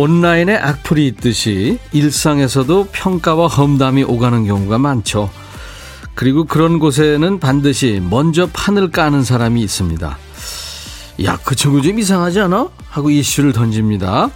[0.00, 5.28] 온라인에 악플이 있듯이 일상에서도 평가와 험담이 오가는 경우가 많죠.
[6.14, 10.18] 그리고 그런 곳에는 반드시 먼저 판을 까는 사람이 있습니다.
[11.24, 12.70] 야, 그 친구 좀 이상하지 않아?
[12.88, 14.30] 하고 이슈를 던집니다.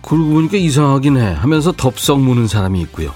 [0.00, 3.12] 그러고 보니까 이상하긴 해 하면서 덥석 무는 사람이 있고요.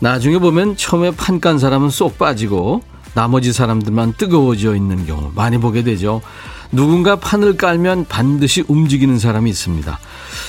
[0.00, 2.82] 나중에 보면 처음에 판 깐 사람은 쏙 빠지고
[3.14, 6.20] 나머지 사람들만 뜨거워져 있는 경우 많이 보게 되죠.
[6.70, 9.98] 누군가 판을 깔면 반드시 움직이는 사람이 있습니다.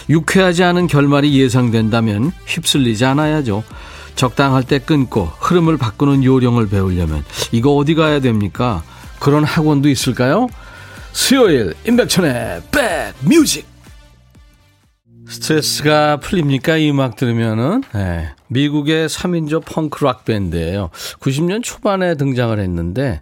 [0.09, 3.63] 유쾌하지 않은 결말이 예상된다면 휩쓸리지 않아야죠.
[4.15, 8.83] 적당할 때 끊고 흐름을 바꾸는 요령을 배우려면 이거 어디 가야 됩니까?
[9.19, 10.47] 그런 학원도 있을까요?
[11.13, 12.63] 수요일 임백천의
[13.23, 13.65] 백뮤직
[15.29, 16.77] 스트레스가 풀립니까?
[16.77, 18.29] 이 음악 들으면은 네.
[18.47, 20.89] 미국의 3인조 펑크 락 밴드예요.
[21.19, 23.21] 90년 초반에 등장을 했는데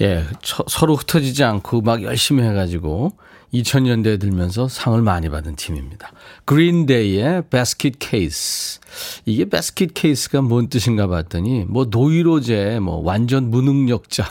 [0.00, 3.12] 예, 서로 흩어지지 않고 막 열심히 해가지고
[3.52, 6.12] 2000년대에 들면서 상을 많이 받은 팀입니다.
[6.44, 8.80] Green Day의 Basket Case.
[9.24, 14.24] 이게 Basket Case가 뭔 뜻인가 봤더니 뭐 노이로제, 뭐 완전 무능력자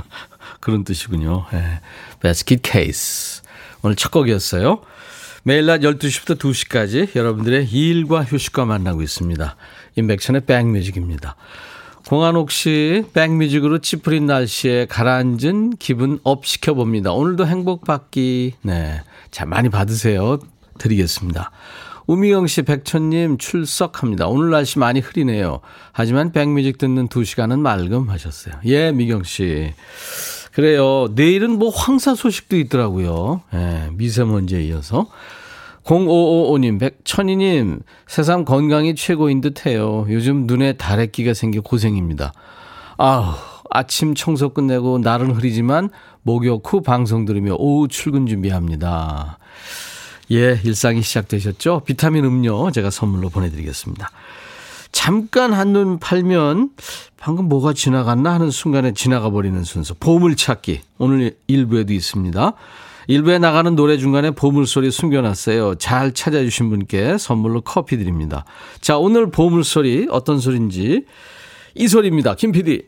[0.60, 1.44] 그런 뜻이군요.
[1.52, 1.80] 예,
[2.20, 3.42] Basket Case.
[3.82, 4.80] 오늘 첫 곡이었어요.
[5.42, 9.56] 매일 낮 12시부터 2시까지 여러분들의 일과 휴식과 만나고 있습니다.
[9.96, 11.36] 임백천의 백뮤직입니다.
[12.08, 17.12] 공한옥 씨, 백뮤직으로 찌푸린 날씨에 가라앉은 기분 up 시켜봅니다.
[17.12, 19.00] 오늘도 행복 받기, 네.
[19.30, 20.38] 자, 많이 받으세요.
[20.78, 21.50] 드리겠습니다.
[22.06, 24.26] 우미영 씨, 백천님 출석합니다.
[24.26, 25.60] 오늘 날씨 많이 흐리네요.
[25.92, 28.56] 하지만 백뮤직 듣는 두 시간은 맑음 하셨어요.
[28.66, 29.72] 예, 미경 씨.
[30.52, 31.08] 그래요.
[31.14, 33.40] 내일은 뭐 황사 소식도 있더라고요.
[33.54, 35.06] 예, 미세먼지에 이어서.
[35.84, 40.06] 0555님, 백천희님, 세상 건강이 최고인 듯 해요.
[40.08, 42.32] 요즘 눈에 다래끼가 생겨 고생입니다.
[42.96, 43.34] 아우,
[43.70, 45.90] 아침 청소 끝내고 날은 흐리지만
[46.22, 49.38] 목욕 후 방송 들으며 오후 출근 준비합니다.
[50.30, 51.82] 예, 일상이 시작되셨죠?
[51.84, 54.10] 비타민 음료 제가 선물로 보내드리겠습니다.
[54.90, 56.70] 잠깐 한눈 팔면
[57.18, 59.94] 방금 뭐가 지나갔나 하는 순간에 지나가 버리는 순서.
[59.98, 60.80] 보물찾기.
[60.98, 62.52] 오늘 일부에도 있습니다.
[63.06, 65.76] 일부에 나가는 노래 중간에 보물소리 숨겨놨어요.
[65.76, 68.44] 잘 찾아주신 분께 선물로 커피 드립니다.
[68.80, 71.04] 자, 오늘 보물소리 어떤 소리인지
[71.74, 72.34] 이 소리입니다.
[72.36, 72.86] 김 PD.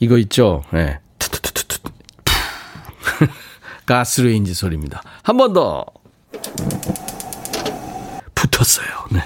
[0.00, 0.62] 이거 있죠?
[0.74, 0.78] 예.
[0.78, 0.98] 네.
[3.86, 5.02] 가스레인지 소리입니다.
[5.22, 5.84] 한 번 더.
[8.34, 8.86] 붙었어요.
[9.10, 9.20] 네.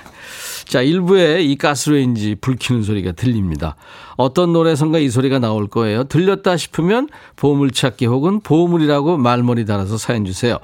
[0.66, 3.76] 자, 일부에 이 가스레인지 불 켜는 소리가 들립니다.
[4.16, 6.04] 어떤 노래선가 이 소리가 나올 거예요.
[6.04, 10.58] 들렸다 싶으면 보물찾기 혹은 보물이라고 말머리 달아서 사연 주세요.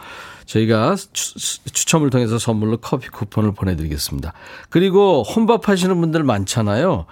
[0.47, 4.33] 저희가 추, 첨을 통해서 선물로 커피 쿠폰을 보내드리겠습니다.
[4.71, 7.07] 그리고 혼밥 하시는 분들 많잖아요.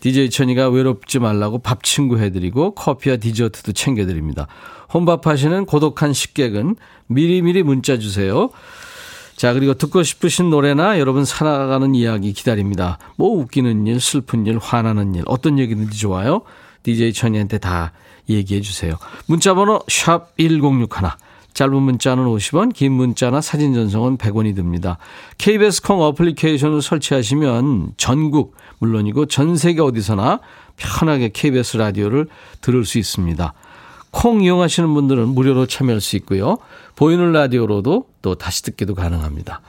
[0.00, 4.48] DJ 천이가 외롭지 말라고 밥 친구 해드리고 커피와 디저트도 챙겨드립니다.
[4.92, 6.74] 혼밥 하시는 고독한 식객은
[7.06, 8.50] 미리미리 문자 주세요.
[9.36, 12.98] 자, 그리고 듣고 싶으신 노래나 여러분 살아가는 이야기 기다립니다.
[13.16, 16.42] 뭐 웃기는 일, 슬픈 일, 화나는 일, 어떤 얘기든지 좋아요.
[16.82, 17.92] DJ 천이한테 다
[18.28, 18.96] 얘기해 주세요.
[19.26, 21.10] 문자 번호 샵 1061.
[21.54, 24.96] 짧은 문자는 50원, 긴 문자나 사진 전송은 100원이 듭니다.
[25.36, 30.40] KBS 콩 어플리케이션을 설치하시면 전국, 물론이고 전 세계 어디서나
[30.76, 32.26] 편하게 KBS 라디오를
[32.62, 33.52] 들을 수 있습니다.
[34.10, 36.58] 콩 이용하시는 분들은 무료로 참여할 수 있고요.
[36.96, 39.60] 보이는 라디오로도 또 다시 듣기도 가능합니다.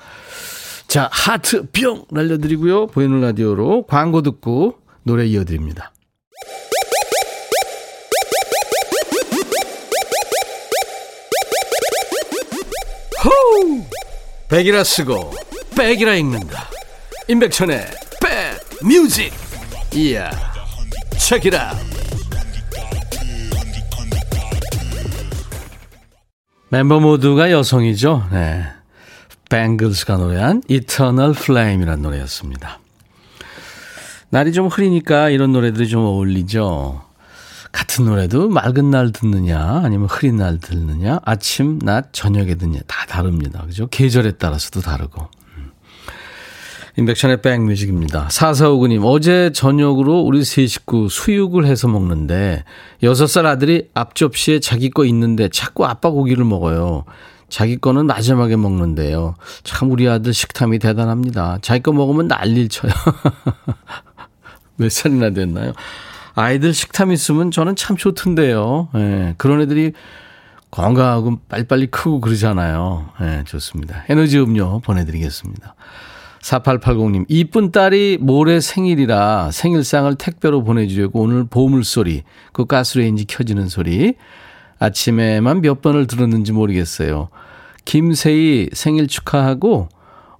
[0.88, 2.88] 자, 하트 뿅 날려드리고요.
[2.88, 5.92] 보이는 라디오로 광고 듣고 노래 이어드립니다.
[13.24, 13.84] 호우!
[14.50, 15.34] 백이라 쓰고
[15.76, 16.70] 백이라 읽는다.
[17.28, 17.88] 임백천의
[18.22, 19.34] 백 뮤직.
[19.94, 20.30] 이야.
[21.18, 21.74] 체키라.
[26.74, 28.30] 멤버 모두가 여성이죠.
[28.32, 28.66] 네.
[29.48, 32.80] 뱅글스가 노래한 Eternal Flame이라는 노래였습니다.
[34.32, 37.04] 날이 좀 흐리니까 이런 노래들이 좀 어울리죠.
[37.72, 43.64] 같은 노래도 맑은 날 듣느냐, 아니면 흐린 날 듣느냐, 아침, 낮, 저녁에 듣느냐, 다 다릅니다.
[43.68, 43.86] 그죠?
[43.92, 45.30] 계절에 따라서도 다르고.
[46.98, 48.28] 인백션의 백뮤직입니다.
[48.28, 52.64] 4459님, 어제 저녁으로 우리 세 식구 수육을 해서 먹는데,
[53.02, 57.06] 6살 아들이 앞접시에 자기 거 있는데 자꾸 아빠 고기를 먹어요.
[57.50, 59.36] 자기 거는 마지막에 먹는데요.
[59.64, 61.60] 참 우리 아들 식탐이 대단합니다.
[61.62, 62.92] 자기 거 먹으면 난리를 쳐요.
[64.78, 65.74] 몇 살이나 됐나요?
[66.36, 68.90] 아이들 식탐 있으면 저는 참 좋던데요.
[68.96, 69.94] 예, 그런 애들이
[70.72, 73.10] 건강하고 빨리빨리 크고 그러잖아요.
[73.22, 74.04] 예, 좋습니다.
[74.10, 75.76] 에너지 음료 보내드리겠습니다.
[76.44, 84.16] 4880님, 이쁜 딸이 모레 생일이라 생일상을 택배로 보내주려고 오늘 보물소리, 그 가스레인지 켜지는 소리,
[84.78, 87.30] 아침에만 몇 번을 들었는지 모르겠어요.
[87.86, 89.88] 김세희 생일 축하하고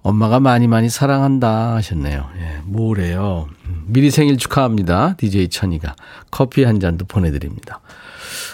[0.02, 2.28] 엄마가 많이 많이 사랑한다 하셨네요.
[2.38, 3.48] 예, 모레요.
[3.86, 5.14] 미리 생일 축하합니다.
[5.16, 5.96] DJ 천이가.
[6.30, 7.80] 커피 한 잔도 보내드립니다.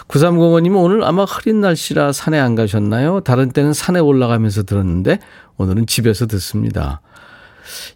[0.07, 3.19] 9305님은 오늘 아마 흐린 날씨라 산에 안 가셨나요?
[3.21, 5.19] 다른 때는 산에 올라가면서 들었는데
[5.57, 7.01] 오늘은 집에서 듣습니다.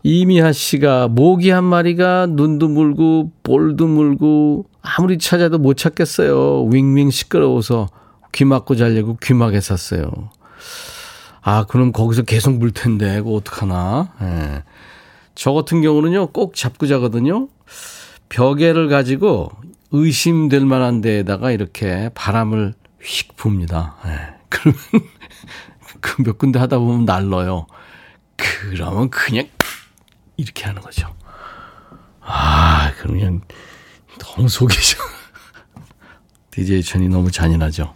[0.04, 6.66] 이미하 씨가 모기 한 마리가 눈도 물고 볼도 물고 아무리 찾아도 못 찾겠어요.
[6.66, 7.88] 윙윙 시끄러워서
[8.32, 10.10] 귀 막고 자려고 귀마개 샀어요.
[11.42, 14.12] 아, 그럼 거기서 계속 물 텐데, 그거 어떡하나.
[14.22, 14.64] 예.
[15.36, 17.50] 저 같은 경우는요, 꼭 잡고 자거든요.
[18.30, 19.52] 벽에를 가지고
[19.92, 23.96] 의심될 만한 데에다가 이렇게 바람을 휙 붑니다.
[24.08, 24.36] 예.
[24.50, 24.80] 그러면
[26.02, 27.68] 그 몇 군데 하다 보면 날러요.
[28.36, 29.48] 그러면 그냥
[30.38, 31.14] 이렇게 하는 거죠.
[32.22, 33.42] 아, 그러면
[34.20, 34.98] 너무 속이 죠
[36.52, 37.94] DJ 천이 너무 잔인하죠.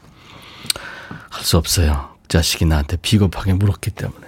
[1.29, 2.15] 할 수 없어요.
[2.27, 4.27] 자식이 나한테 비겁하게 물었기 때문에.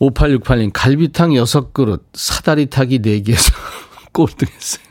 [0.00, 3.54] 5868님, 갈비탕 6그릇, 사다리 타기 4개에서
[4.12, 4.84] 꼴등했어요.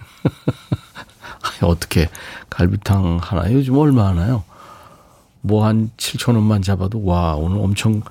[1.61, 2.09] 어떻게,
[2.49, 4.43] 갈비탕 하나, 요즘 얼마 하나요?
[5.41, 8.01] 뭐 한 7천원만 잡아도, 와, 오늘 엄청,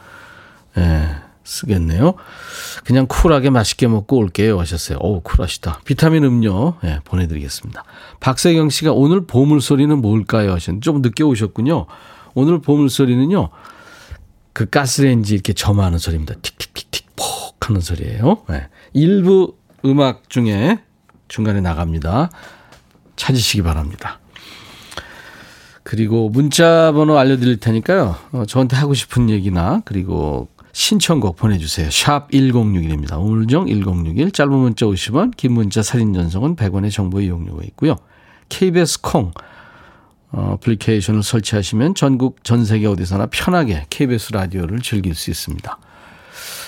[0.76, 2.14] 예, 쓰겠네요.
[2.84, 4.98] 그냥 쿨하게 맛있게 먹고 올게요 하셨어요.
[5.00, 5.80] 오, 쿨하시다.
[5.84, 7.84] 비타민 음료 네, 보내드리겠습니다.
[8.20, 11.86] 박세경 씨가 오늘 보물소리는 뭘까요 하셨는데 좀 늦게 오셨군요.
[12.34, 13.50] 오늘 보물소리는요.
[14.52, 16.34] 그 가스레인지 이렇게 점하는 소리입니다.
[16.40, 18.44] 틱틱틱틱 폭 하는 소리예요.
[18.48, 18.68] 네.
[18.92, 19.54] 일부
[19.84, 20.80] 음악 중에
[21.28, 22.30] 중간에 나갑니다.
[23.16, 24.20] 찾으시기 바랍니다.
[25.82, 28.16] 그리고 문자 번호 알려드릴 테니까요.
[28.32, 31.88] 어, 저한테 하고 싶은 얘기나 그리고 신청곡 보내주세요.
[31.88, 33.16] 샵 1061입니다.
[33.18, 37.96] 우물정 1061 짧은 문자 50원 긴 문자 사진 전송은 100원의 정보 이용료가 있고요.
[38.48, 39.30] KBS 콩
[40.32, 45.78] 어플리케이션을 설치하시면 전국 전 세계 어디서나 편하게 KBS 라디오를 즐길 수 있습니다.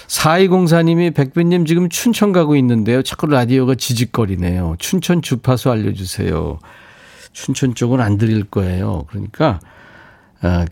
[0.07, 3.03] 4204님이 백빈님 지금 춘천 가고 있는데요.
[3.03, 4.77] 자꾸 라디오가 지직거리네요.
[4.79, 6.61] 춘천 주파수 알려주세요.
[7.33, 9.05] 춘천 쪽은 안 드릴 거예요.
[9.09, 9.59] 그러니까
[10.43, 10.65] 어,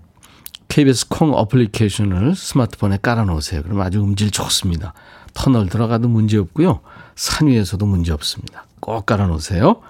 [0.69, 3.63] KBS 콩 어플리케이션을 스마트폰에 깔아놓으세요.
[3.63, 4.95] 그럼 아주 음질 좋습니다.
[5.33, 6.81] 터널 들어가도 문제 없고요.
[7.17, 8.67] 산 위에서도 문제 없습니다.
[8.81, 9.81] 꼭 깔아놓으세요.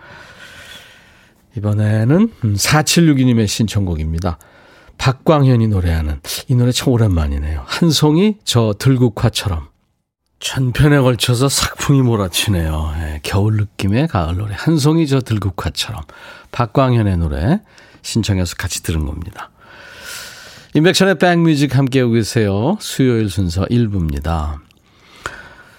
[1.56, 4.38] 이번에는 4762님의 신청곡입니다.
[4.98, 7.62] 박광현이 노래하는 이 노래 참 오랜만이네요.
[7.66, 9.68] 한 송이 저 들국화처럼
[10.40, 12.92] 전편에 걸쳐서 삭풍이 몰아치네요.
[12.98, 16.02] 네, 겨울 느낌의 가을 노래 한 송이 저 들국화처럼
[16.52, 17.60] 박광현의 노래
[18.02, 19.50] 신청해서 같이 들은 겁니다.
[20.76, 22.76] 인백션의 백뮤직 함께하고 계세요.
[22.80, 24.58] 수요일 순서 1부입니다.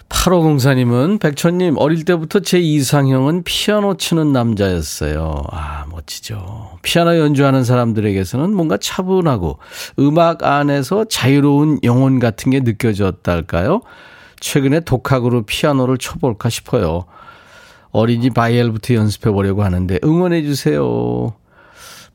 [0.07, 5.43] 8504님은 백천님 어릴 때부터 제 이상형은 피아노 치는 남자였어요.
[5.51, 6.79] 아 멋지죠.
[6.81, 9.59] 피아노 연주하는 사람들에게서는 뭔가 차분하고
[9.99, 13.81] 음악 안에서 자유로운 영혼 같은 게 느껴졌달까요?
[14.39, 17.03] 최근에 독학으로 피아노를 쳐볼까 싶어요.
[17.91, 21.33] 어린이 바이엘부터 연습해 보려고 하는데 응원해 주세요.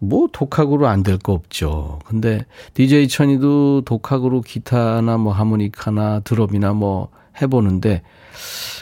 [0.01, 1.99] 뭐 독학으로 안 될 거 없죠.
[2.07, 7.09] 근데 DJ 천이도 독학으로 기타나 뭐 하모니카나 드럼이나 뭐
[7.41, 8.03] 해보는데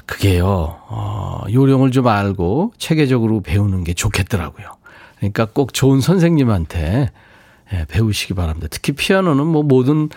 [0.06, 0.46] 그게요,
[0.88, 4.66] 어, 요령을 좀 알고 체계적으로 배우는 게 좋겠더라고요.
[5.18, 7.10] 그러니까 꼭 좋은 선생님한테
[7.74, 8.68] 예, 배우시기 바랍니다.
[8.70, 10.08] 특히 피아노는 뭐 모든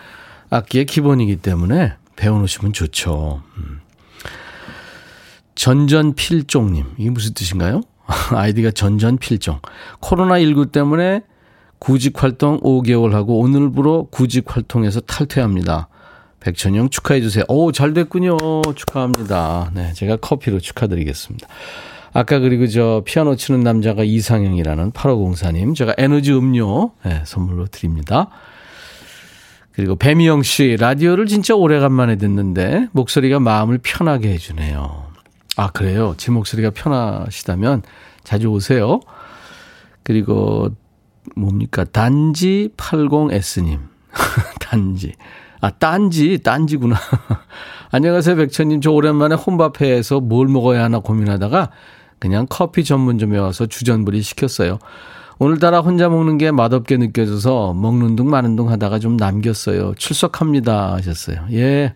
[0.50, 3.42] 악기의 기본이기 때문에 배워놓으시면 좋죠.
[3.58, 3.82] 음.
[5.56, 7.82] 전전필종님, 이게 무슨 뜻인가요?
[8.36, 9.60] 아이디가 전전필종.
[10.02, 11.22] 코로나19 때문에
[11.80, 15.88] 구직 활동 5개월 하고 오늘부로 구직 활동에서 탈퇴합니다.
[16.40, 17.44] 백천영 축하해 주세요.
[17.48, 18.38] 오, 잘 됐군요.
[18.76, 19.72] 축하합니다.
[19.74, 21.48] 네, 제가 커피로 축하드리겠습니다.
[22.14, 28.30] 아까 그리고 저 피아노 치는 남자가 이상형이라는 8504님, 제가 에너지 음료 네, 선물로 드립니다.
[29.72, 35.01] 그리고 배미영 씨, 라디오를 진짜 오래간만에 듣는데 목소리가 마음을 편하게 해주네요.
[35.58, 36.14] 아, 그래요?
[36.18, 37.84] 제 목소리가 편하시다면
[38.24, 39.00] 자주 오세요.
[40.04, 40.70] 그리고
[41.36, 41.84] 뭡니까?
[41.84, 43.80] 단지 80S님.
[44.60, 45.14] 단지.
[45.60, 46.96] 아, 딴지, 딴지구나.
[47.92, 48.82] 안녕하세요, 백천님.
[48.82, 51.70] 저 오랜만에 혼밥회에서 뭘 먹어야 하나 고민하다가
[52.20, 54.80] 그냥 커피 전문점에 와서 주전부리 시켰어요.
[55.40, 59.96] 오늘따라 혼자 먹는 게 맛없게 느껴져서 먹는 둥 마는 둥 하다가 좀 남겼어요.
[59.98, 61.48] 출석합니다 하셨어요.
[61.52, 61.96] 예.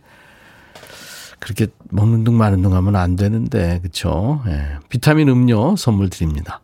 [1.45, 4.41] 그렇게 먹는 둥 마는 둥 하면 안 되는데, 그쵸?
[4.47, 4.79] 예.
[4.89, 6.59] 비타민 음료 선물 드립니다.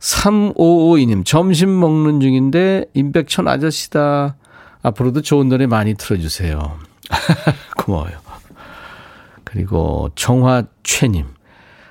[0.00, 4.34] 3552님, 점심 먹는 중인데, 임백천 아저씨다.
[4.82, 6.80] 앞으로도 좋은 노래 많이 틀어주세요.
[7.78, 8.18] 고마워요.
[9.44, 11.24] 그리고 정화최님,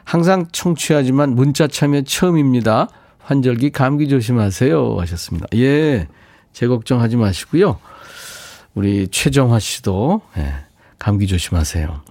[0.04, 2.90] 항상 청취하지만 문자 참여 처음입니다.
[3.20, 4.98] 환절기 감기 조심하세요.
[5.00, 5.48] 하셨습니다.
[5.56, 6.10] 예,
[6.52, 7.80] 제 걱정하지 마시고요.
[8.74, 10.66] 우리 최정화 씨도, 예,
[11.00, 12.02] 감기 조심하세요.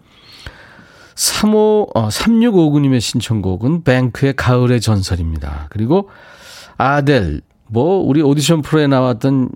[1.15, 5.69] 35, 어, 3659님의 신청곡은 뱅크의 가을의 전설입니다.
[5.71, 6.11] 그리고
[6.77, 9.51] 아델, 뭐, 우리 오디션 프로에 나왔던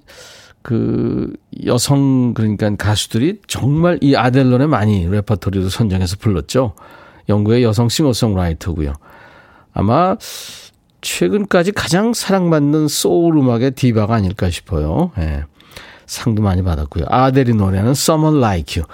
[0.63, 1.33] 그
[1.67, 6.75] 여성, 그러니까 가수들이 정말 이 아델 노래 많이 레퍼토리로 선정해서 불렀죠.
[7.29, 8.93] 영국의 여성 싱어송라이터고요.
[9.73, 10.17] 아마
[11.01, 15.13] 최근까지 가장 사랑받는 소울 음악의 디바가 아닐까 싶어요.
[15.19, 15.45] 예.
[16.07, 17.05] 상도 많이 받았고요.
[17.09, 18.89] 아델이 노래하는 Someone Like You.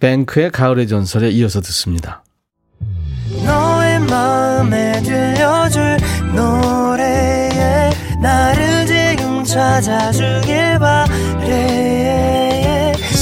[0.00, 2.24] 뱅크의 가을의 전설에 이어서 듣습니다.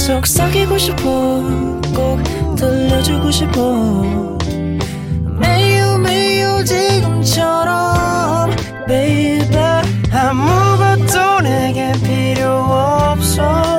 [0.09, 1.03] 속삭이고 싶어
[1.95, 4.37] 꼭 들려주고 싶어.
[5.39, 8.49] 매우 매우 지금처럼
[8.87, 9.55] baby
[10.11, 13.78] 아무것도 내게 필요 없어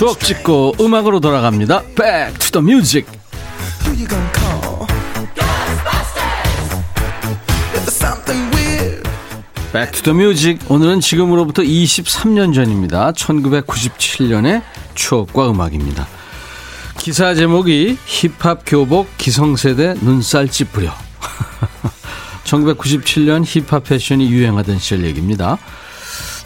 [0.00, 1.82] 추억 찍고 음악으로 돌아갑니다.
[1.94, 3.06] Back to the music.
[9.74, 10.66] Back to the music.
[10.70, 13.12] 오늘은 지금으로부터 23년 전입니다.
[13.12, 14.62] 1997년의
[14.94, 16.08] 추억과 음악입니다.
[16.96, 20.94] 기사 제목이 힙합 교복 기성세대 눈살 찌푸려.
[22.44, 25.58] 1997년 힙합 패션이 유행하던 시절 얘기입니다.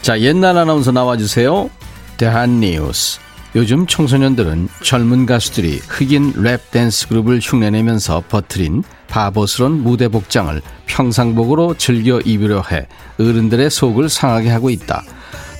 [0.03, 1.71] 자, 옛날 아나운서 나와주세요.
[2.17, 3.24] 대한뉴스.
[3.57, 12.19] 요즘 청소년들은 젊은 가수들이 흑인 랩 댄스 그룹을 흉내내면서 퍼뜨린 바보스런 무대 복장을 평상복으로 즐겨
[12.19, 12.89] 입으려 해
[13.21, 15.05] 어른들의 속을 상하게 하고 있다.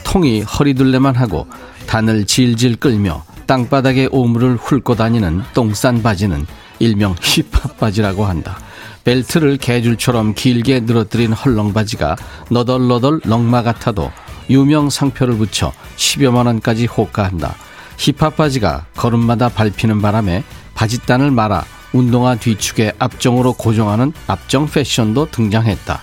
[0.03, 1.47] 통이 허리둘레만 하고
[1.87, 6.47] 단을 질질 끌며 땅바닥에 오물을 훑고 다니는 똥싼 바지는
[6.81, 8.59] 일명 힙합 바지라고 한다.
[9.05, 12.17] 벨트를 개줄처럼 길게 늘어뜨린 헐렁바지가
[12.51, 14.11] 너덜너덜 렁마 같아도
[14.51, 17.55] 유명 상표를 붙여 10여만 원까지 호가한다.
[17.97, 26.01] 힙합 바지가 걸음마다 밟히는 바람에 바지단을 말아 운동화 뒤축에 앞정으로 고정하는 앞정 패션도 등장했다.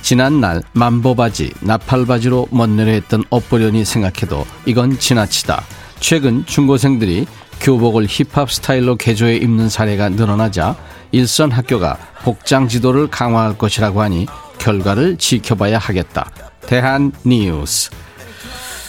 [0.00, 5.62] 지난날 만보바지, 나팔바지로 멋내려 했던 엇버련이 생각해도 이건 지나치다.
[6.00, 7.26] 최근 중고생들이
[7.60, 10.76] 교복을 힙합 스타일로 개조해 입는 사례가 늘어나자
[11.12, 14.26] 일선 학교가 복장 지도를 강화할 것이라고 하니
[14.58, 16.30] 결과를 지켜봐야 하겠다.
[16.66, 17.90] 대한 뉴스.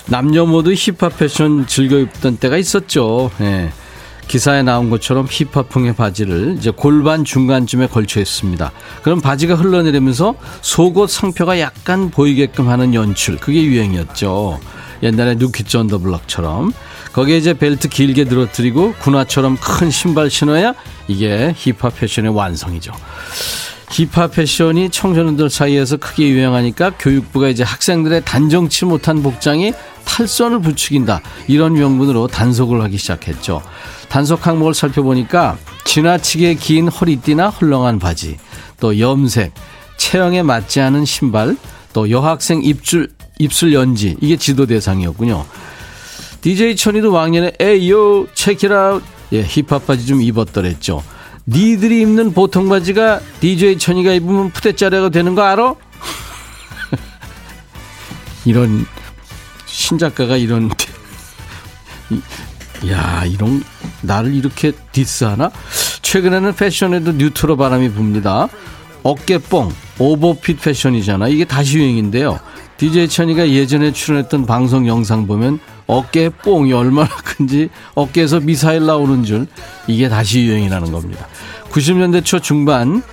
[0.07, 3.31] 남녀 모두 힙합 패션 즐겨 입던 때가 있었죠.
[3.41, 3.71] 예.
[4.27, 8.71] 기사에 나온 것처럼 힙합풍의 바지를 이제 골반 중간쯤에 걸쳐 있습니다.
[9.03, 13.37] 그럼 바지가 흘러내리면서 속옷 상표가 약간 보이게끔 하는 연출.
[13.37, 14.59] 그게 유행이었죠.
[15.03, 16.73] 옛날에 New Kids on the Block처럼.
[17.13, 20.73] 거기에 이제 벨트 길게 늘어뜨리고 군화처럼 큰 신발 신어야
[21.07, 22.93] 이게 힙합 패션의 완성이죠.
[23.89, 29.73] 힙합 패션이 청소년들 사이에서 크게 유행하니까 교육부가 이제 학생들의 단정치 못한 복장이
[30.05, 31.21] 탈선을 부추긴다.
[31.47, 33.61] 이런 명분으로 단속을 하기 시작했죠.
[34.09, 38.37] 단속 항목을 살펴보니까 지나치게 긴 허리띠나 헐렁한 바지,
[38.79, 39.53] 또 염색,
[39.97, 41.55] 체형에 맞지 않은 신발,
[41.93, 45.45] 또 여학생 입술, 입술 연지, 이게 지도 대상이었군요.
[46.41, 49.01] DJ 천이도 왕년에 에이요, 체키라
[49.33, 51.01] 예, 힙합 바지 좀 입었더랬죠.
[51.47, 55.75] 니들이 입는 보통 바지가 DJ 천이가 입으면 푸대짜리가 되는 거 알아?
[58.45, 58.85] 이런
[59.65, 60.71] 신작가가 이런
[62.89, 63.63] 야 이런
[64.01, 65.51] 나를 이렇게 디스하나?
[66.01, 68.49] 최근에는 패션에도 뉴트로 바람이 붑니다.
[69.03, 71.27] 어깨뽕, 오버핏 패션이잖아.
[71.27, 72.39] 이게 다시 유행인데요.
[72.77, 79.47] DJ 천이가 예전에 출연했던 방송 영상 보면 어깨 뽕이 얼마나 큰지 어깨에서 미사일 나오는 줄
[79.87, 81.27] 이게 다시 유행이라는 겁니다.
[81.71, 83.03] 90년대 초 중반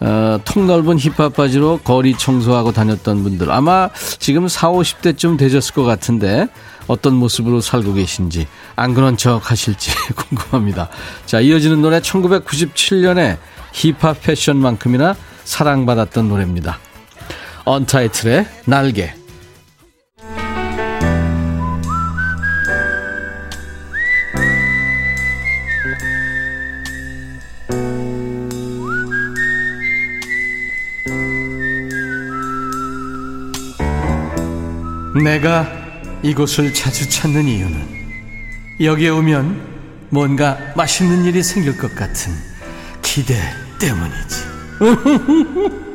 [0.00, 6.48] 어, 통넓은 힙합 바지로 거리 청소하고 다녔던 분들 아마 지금 4, 50대쯤 되셨을 것 같은데
[6.86, 8.46] 어떤 모습으로 살고 계신지
[8.76, 10.88] 안 그런 척 하실지 궁금합니다.
[11.26, 13.38] 자 이어지는 노래 1997년에
[13.72, 16.78] 힙합 패션만큼이나 사랑받았던 노래입니다.
[17.64, 19.17] 언타이틀의 날개
[35.22, 35.70] 내가
[36.22, 37.98] 이곳을 자주 찾는 이유는
[38.80, 39.60] 여기에 오면
[40.10, 42.32] 뭔가 맛있는 일이 생길 것 같은
[43.02, 43.34] 기대
[43.78, 44.48] 때문이지.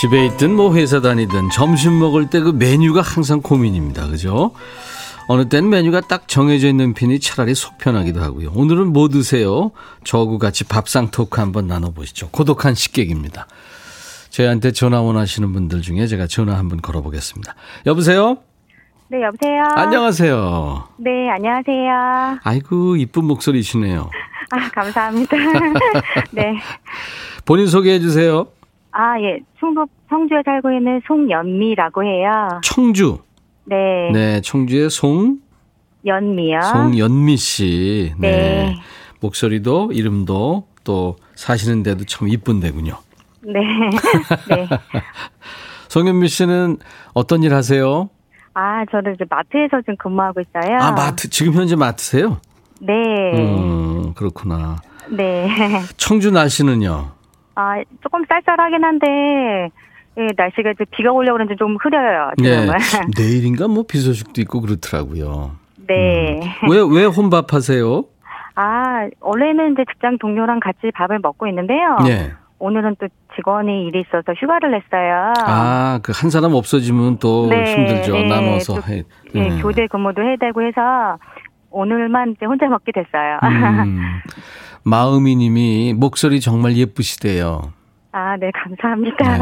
[0.00, 4.06] 집에 있든 뭐 회사 다니든 점심 먹을 때 그 메뉴가 항상 고민입니다.
[4.06, 4.52] 그죠?
[5.32, 8.50] 어느 땐 메뉴가 딱 정해져 있는 편이 차라리 속 편하기도 하고요.
[8.52, 9.70] 오늘은 뭐 드세요?
[10.02, 12.30] 저하고 같이 밥상 토크 한번 나눠보시죠.
[12.30, 13.46] 고독한 식객입니다.
[14.30, 17.54] 저희한테 전화 원하시는 분들 중에 제가 전화 한번 걸어보겠습니다.
[17.86, 18.38] 여보세요?
[19.06, 19.62] 네, 여보세요?
[19.76, 20.88] 안녕하세요.
[20.96, 22.40] 네, 안녕하세요.
[22.42, 24.10] 아이고, 이쁜 목소리시네요.
[24.50, 25.36] 아, 감사합니다.
[26.32, 26.58] 네.
[27.44, 28.48] 본인 소개해 주세요.
[28.90, 29.38] 아, 예.
[29.60, 32.60] 충북 청주에 살고 있는 송연미라고 해요.
[32.64, 33.20] 청주.
[33.70, 34.10] 네.
[34.12, 35.38] 네, 청주의 송,
[36.04, 36.60] 연미요.
[36.60, 38.12] 송연미 씨.
[38.18, 38.30] 네.
[38.30, 38.76] 네.
[39.20, 42.94] 목소리도 이름도 또 사시는 데도 참 이쁜데군요.
[43.42, 43.60] 네.
[44.48, 44.68] 네.
[45.88, 46.78] 송연미 씨는
[47.14, 48.10] 어떤 일 하세요?
[48.54, 50.76] 아, 저는 이제 마트에서 지금 근무하고 있어요.
[50.80, 52.38] 아, 마트, 지금 현재 마트세요?
[52.80, 52.92] 네.
[53.36, 54.78] 음, 그렇구나.
[55.10, 55.48] 네.
[55.96, 57.12] 청주 날씨는요?
[57.54, 59.06] 아, 조금 쌀쌀하긴 한데,
[60.18, 62.66] 예, 날씨가 이제 비가 오려고 그러는데 좀 흐려요, 지금은.
[62.66, 62.72] 네.
[63.16, 65.52] 내일인가 뭐 비 소식도 있고 그렇더라고요.
[65.86, 66.40] 네.
[66.68, 68.04] 왜, 왜 혼밥하세요?
[68.56, 71.96] 아, 원래는 이제 직장 동료랑 같이 밥을 먹고 있는데요.
[72.04, 72.32] 네.
[72.58, 75.32] 오늘은 또 직원이 일이 있어서 휴가를 냈어요.
[75.46, 78.12] 아, 그 한 사람 없어지면 또 네, 힘들죠.
[78.12, 78.28] 네.
[78.28, 79.04] 나눠서 또, 해.
[79.34, 79.62] 예, 음.
[79.62, 81.16] 교대 근무도 해야 되고 해서
[81.70, 83.38] 오늘만 이제 혼자 먹게 됐어요.
[83.44, 84.00] 음.
[84.84, 87.72] 마음이 님이 목소리 정말 예쁘시대요.
[88.12, 89.38] 아, 네, 감사합니다.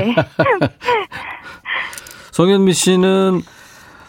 [0.00, 0.14] 네.
[2.32, 3.40] 송현미 씨는,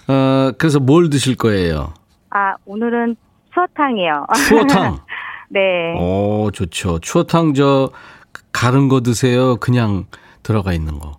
[0.08, 1.94] 어, 그래서 뭘 드실 거예요?
[2.30, 3.16] 아, 오늘은
[3.54, 4.28] 추어탕이요.
[4.48, 5.00] 추어탕.
[5.50, 5.96] 네.
[6.00, 7.00] 오, 좋죠.
[7.00, 7.90] 추어탕 저,
[8.52, 9.56] 가른 거 드세요?
[9.58, 10.06] 그냥
[10.44, 11.18] 들어가 있는 거.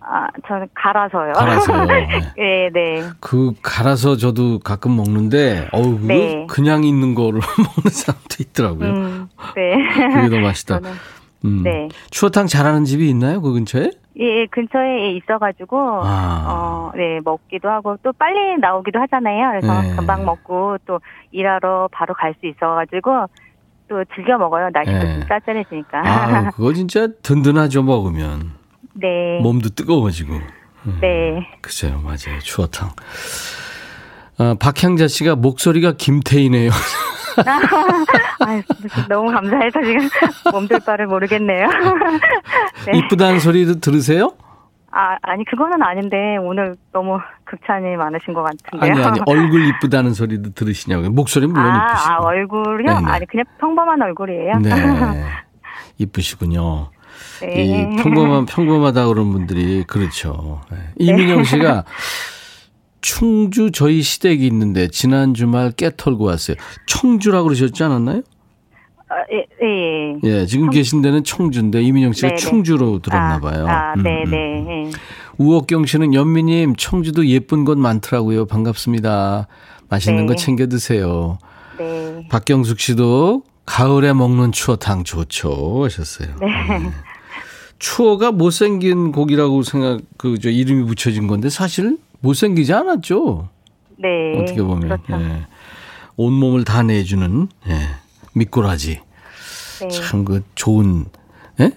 [0.00, 1.32] 아, 저는 갈아서요.
[1.34, 1.84] 갈아서요.
[1.84, 2.08] 네.
[2.36, 3.02] 네, 네.
[3.20, 6.46] 그 갈아서 저도 가끔 먹는데 어우 네.
[6.48, 8.88] 그냥 있는 거를 먹는 사람도 있더라고요.
[8.88, 9.76] 음, 네.
[10.14, 10.80] 그게 더 맛있다.
[10.80, 10.96] 저는,
[11.44, 11.62] 음.
[11.62, 11.88] 네.
[12.10, 13.40] 추어탕 잘하는 집이 있나요?
[13.40, 13.90] 그 근처에?
[14.20, 16.44] 예, 예, 근처에 있어가지고, 아.
[16.48, 19.50] 어, 네, 먹기도 하고, 또 빨리 나오기도 하잖아요.
[19.60, 19.94] 그래서 네.
[19.94, 23.26] 금방 먹고, 또 일하러 바로 갈 수 있어가지고,
[23.88, 24.70] 또 즐겨 먹어요.
[24.72, 25.14] 날씨도 네.
[25.20, 26.02] 좀 쌀쌀해지니까.
[26.04, 28.52] 아, 그거 진짜 든든하죠 먹으면
[28.94, 29.38] 네.
[29.40, 30.34] 몸도 뜨거워지고.
[31.00, 31.46] 네.
[31.62, 32.38] 글쎄요, 맞아요.
[32.42, 32.90] 추어탕.
[34.38, 36.70] 아, 박향자 씨가 목소리가 김태희네요.
[38.40, 38.62] 아,
[39.08, 40.08] 너무 감사해서 지금
[40.52, 41.66] 몸둘 바를 모르겠네요.
[42.86, 42.98] 네.
[42.98, 44.32] 이쁘다는 소리도 들으세요?
[44.90, 48.90] 아, 아니, 그거는 아닌데, 오늘 너무 극찬이 많으신 것 같은데요.
[48.90, 51.10] 아니 아니 얼굴 이쁘다는 소리도 들으시냐고요.
[51.10, 52.12] 목소리 는 물론 아, 이쁘시고.
[52.14, 52.94] 아, 얼굴이요?
[52.94, 53.10] 네네.
[53.10, 54.58] 아니, 그냥 평범한 얼굴이에요.
[54.60, 54.70] 네.
[55.98, 56.90] 이쁘시군요.
[57.40, 57.64] 네.
[57.64, 60.60] 이 평범한 평범하다 그런 분들이 그렇죠.
[60.70, 60.78] 네.
[60.96, 61.84] 이민영 씨가
[63.00, 66.56] 충주 저희 시댁이 있는데 지난 주말 깨 털고 왔어요.
[66.86, 68.22] 청주라고 그러셨지 않았나요?
[69.10, 70.40] 아, 예, 예, 예.
[70.40, 72.36] 예, 지금 계신 데는 청주인데 이민영 씨가 네네.
[72.38, 73.66] 충주로 들었나 봐요.
[73.66, 74.30] 아, 음, 네, 음.
[74.30, 74.88] 네.
[74.88, 74.90] 예.
[75.38, 78.46] 우옥경 씨는 연미님 청주도 예쁜 곳 많더라고요.
[78.46, 79.46] 반갑습니다.
[79.88, 80.26] 맛있는 네.
[80.26, 81.38] 거 챙겨 드세요.
[81.78, 82.26] 네.
[82.28, 86.28] 박경숙 씨도 가을에 먹는 추어탕 좋죠 하셨어요.
[86.40, 86.46] 네.
[87.78, 93.48] 추어가 못생긴 고기라고 생각 그 저 이름이 붙여진 건데 사실 못생기지 않았죠.
[93.98, 94.40] 네.
[94.40, 95.20] 어떻게 보면 그렇죠.
[95.20, 95.46] 예.
[96.16, 97.74] 온 몸을 다 내주는 예.
[98.34, 99.00] 미꾸라지
[99.80, 99.88] 네.
[99.88, 101.06] 참 그 좋은
[101.60, 101.70] 예?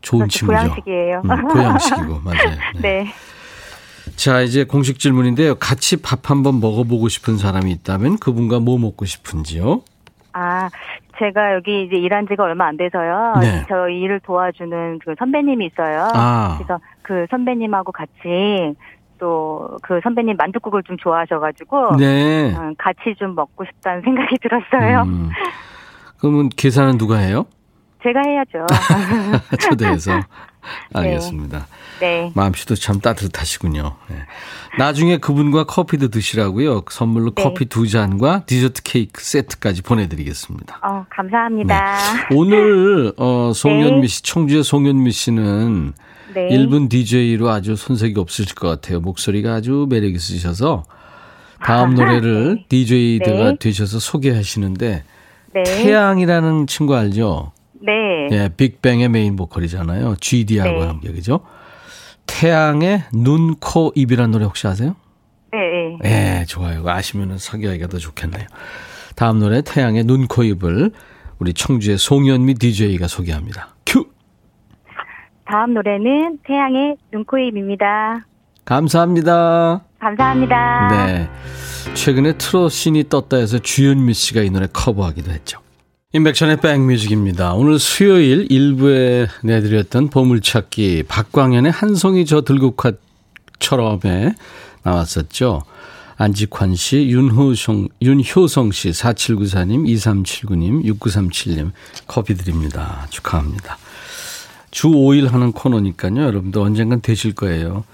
[0.00, 0.38] 좋은 그렇죠.
[0.38, 0.58] 친구죠.
[0.62, 1.22] 보양식이에요.
[1.24, 2.58] 음, 보양식이고 맞아요.
[2.80, 3.04] 네.
[3.04, 3.06] 네.
[4.16, 5.56] 자 이제 공식 질문인데요.
[5.56, 9.82] 같이 밥 한번 먹어보고 싶은 사람이 있다면 그분과 뭐 먹고 싶은지요?
[10.32, 10.70] 아,
[11.18, 13.34] 제가 여기 이제 일한 지가 얼마 안 돼서요.
[13.40, 13.64] 네.
[13.68, 16.08] 저 일을 도와주는 그 선배님이 있어요.
[16.14, 16.56] 아.
[16.58, 18.74] 그래서 그 선배님하고 같이
[19.18, 22.54] 또 그 선배님 만둣국을 좀 좋아하셔가지고 네.
[22.54, 25.02] 음, 같이 좀 먹고 싶다는 생각이 들었어요.
[25.02, 25.30] 음.
[26.18, 27.46] 그러면 계산은 누가 해요?
[28.02, 28.66] 제가 해야죠.
[29.60, 30.12] 초대해서.
[30.92, 31.66] 알겠습니다.
[32.00, 32.30] 네.
[32.34, 33.96] 마음씨도 참 따뜻하시군요.
[34.10, 34.16] 네.
[34.76, 36.82] 나중에 그분과 커피도 드시라고요.
[36.90, 37.42] 선물로 네.
[37.42, 40.80] 커피 두 잔과 디저트 케이크 세트까지 보내드리겠습니다.
[40.82, 41.96] 어, 감사합니다.
[42.34, 45.94] 오늘 어, 송현미 씨, 청주의 송현미 씨는
[46.34, 46.48] 네.
[46.48, 49.00] 1분 DJ로 아주 손색이 없으실 것 같아요.
[49.00, 50.84] 목소리가 아주 매력 있으셔서
[51.60, 53.56] 다음 노래를 DJ가 네.
[53.58, 55.04] 되셔서 소개하시는데
[55.54, 55.62] 네.
[55.62, 57.52] 태양이라는 친구 알죠?
[57.80, 57.92] 네.
[58.32, 60.16] 예, 빅뱅의 메인 보컬이잖아요.
[60.20, 60.86] GD하고 네.
[60.86, 61.40] 함께 그죠?
[62.26, 64.96] 태양의 눈, 코, 입이라는 노래 혹시 아세요?
[65.52, 65.58] 네.
[66.02, 66.40] 네.
[66.40, 66.86] 예, 좋아요.
[66.86, 68.46] 아시면은 소개하기가 더 좋겠네요.
[69.16, 70.92] 다음 노래 태양의 눈, 코, 입을
[71.38, 73.74] 우리 청주의 송현미 DJ가 소개합니다.
[73.86, 74.06] 큐!
[75.48, 78.26] 다음 노래는 태양의 눈코입입니다.
[78.66, 79.80] 감사합니다.
[79.98, 80.88] 감사합니다.
[80.90, 81.30] 네.
[81.94, 85.60] 최근에 트롯 신이 떴다 해서 주현미 씨가 이 노래 커버하기도 했죠.
[86.12, 87.54] 인백션의 백뮤직입니다.
[87.54, 94.34] 오늘 수요일 일부에 내드렸던 보물찾기 박광현의 한 송이 저 들국화처럼에
[94.82, 95.62] 나왔었죠.
[96.18, 101.70] 안직환 씨, 윤호성, 윤효성 씨, 4794님, 2379님, 6937님
[102.06, 103.06] 커피 드립니다.
[103.08, 103.78] 축하합니다.
[104.70, 106.22] 주 5일 하는 코너니까요.
[106.22, 107.84] 여러분도 언젠간 되실 거예요.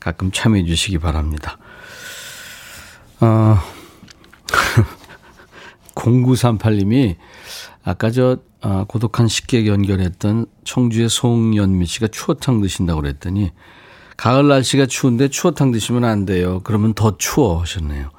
[0.00, 1.58] 가끔 참여해 주시기 바랍니다.
[3.20, 3.58] 어,
[5.94, 7.16] 0938님이
[7.84, 13.50] 아까 저 아, 고독한 식객 연결했던 청주의 송연미 씨가 추어탕 드신다고 그랬더니
[14.16, 16.60] 가을 날씨가 추운데 추어탕 드시면 안 돼요.
[16.62, 18.10] 그러면 더 추워 하셨네요.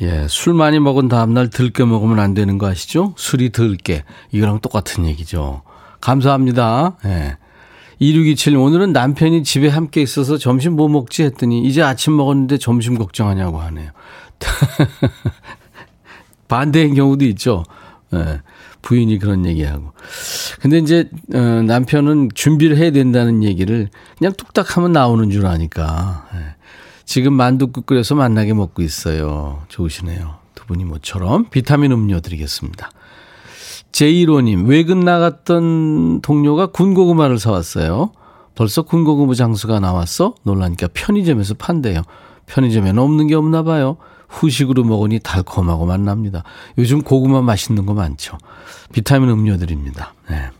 [0.00, 3.14] 예, 술 많이 먹은 다음날 들깨 먹으면 안 되는 거 아시죠?
[3.16, 4.04] 술이 들깨.
[4.32, 5.62] 이거랑 똑같은 얘기죠.
[6.04, 6.98] 감사합니다.
[7.06, 7.38] 예.
[7.98, 13.58] 2627 오늘은 남편이 집에 함께 있어서 점심 뭐 먹지 했더니 이제 아침 먹었는데 점심 걱정하냐고
[13.60, 13.90] 하네요.
[16.46, 17.62] 반대인 경우도 있죠.
[18.12, 18.42] 예,
[18.82, 19.92] 부인이 그런 얘기하고.
[20.60, 23.88] 근데 이제 어, 남편은 준비를 해야 된다는 얘기를
[24.18, 26.28] 그냥 뚝딱 하면 나오는 줄 아니까.
[26.34, 26.38] 예.
[27.06, 29.62] 지금 만두국 끓여서 만나게 먹고 있어요.
[29.68, 30.36] 좋으시네요.
[30.54, 32.90] 두 분이 모처럼 비타민 음료 드리겠습니다.
[33.94, 38.10] 제1호님, 외근 나갔던 동료가 군고구마를 사왔어요.
[38.56, 40.34] 벌써 군고구마 장수가 나왔어?
[40.42, 42.02] 놀라니까 편의점에서 판대요.
[42.46, 43.96] 편의점에는 없는 게 없나 봐요.
[44.28, 46.42] 후식으로 먹으니 달콤하고 맛납니다.
[46.76, 48.36] 요즘 고구마 맛있는 거 많죠.
[48.92, 50.12] 비타민 음료 드립니다.
[50.28, 50.50] 네.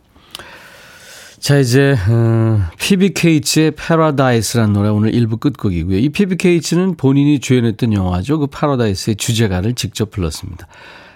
[1.40, 5.98] 자, 이제, 어, PBKH의 패러다이스라는 노래 오늘 1부 끝곡이고요.
[5.98, 8.38] 이 PBKH는 본인이 주연했던 영화죠.
[8.38, 10.68] 그 패러다이스의 주제가를 직접 불렀습니다.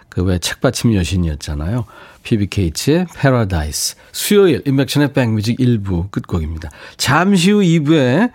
[0.09, 1.85] 그 왜 책받침 여신이었잖아요.
[2.23, 3.97] 피비 케이츠의 Paradise.
[4.13, 6.71] 수요일 임백천의 백뮤직 1부 끝곡입니다.
[6.97, 8.31] 잠시 후 2부에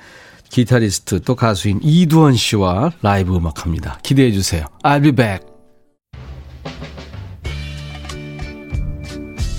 [0.50, 4.00] 기타리스트 또 가수인 이두헌 씨와 라이브 음악합니다.
[4.04, 4.66] 기대해 주세요.
[4.84, 5.46] I'll be back.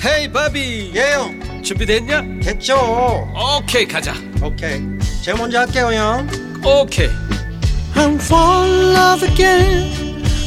[0.05, 2.23] Hey 바비 예 형 준비됐냐?
[2.43, 2.77] 됐죠
[3.59, 4.13] 오케이 가자.
[4.43, 4.81] 오케이
[5.23, 6.29] 제가 먼저 할게요 형
[6.65, 7.09] 오케이.
[7.95, 10.14] I'm fall in love again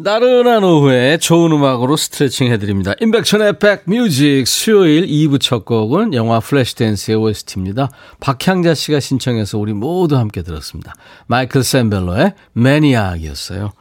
[0.00, 2.92] 나른한 오후에 좋은 음악으로 스트레칭 해드립니다.
[3.00, 7.90] 임백천의 백뮤직 수요일 2부 첫 곡은 영화 Flashdance의 OST입니다.
[8.20, 10.94] 박향자 씨가 신청해서 우리 모두 함께 들었습니다.
[11.26, 13.72] 마이클 셈벨로의 Maniac이었어요.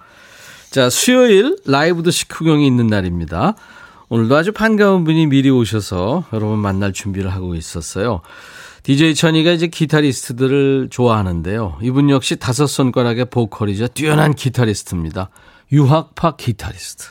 [0.72, 3.54] 자, 수요일 라이브도 식후경이 있는 날입니다.
[4.10, 8.22] 오늘도 아주 반가운 분이 미리 오셔서 여러분 만날 준비를 하고 있었어요.
[8.82, 11.78] DJ 천이가 이제 기타리스트들을 좋아하는데요.
[11.84, 15.30] 이분 역시 다섯 손가락의 보컬이자 뛰어난 기타리스트입니다.
[15.72, 17.06] 유학파 기타리스트.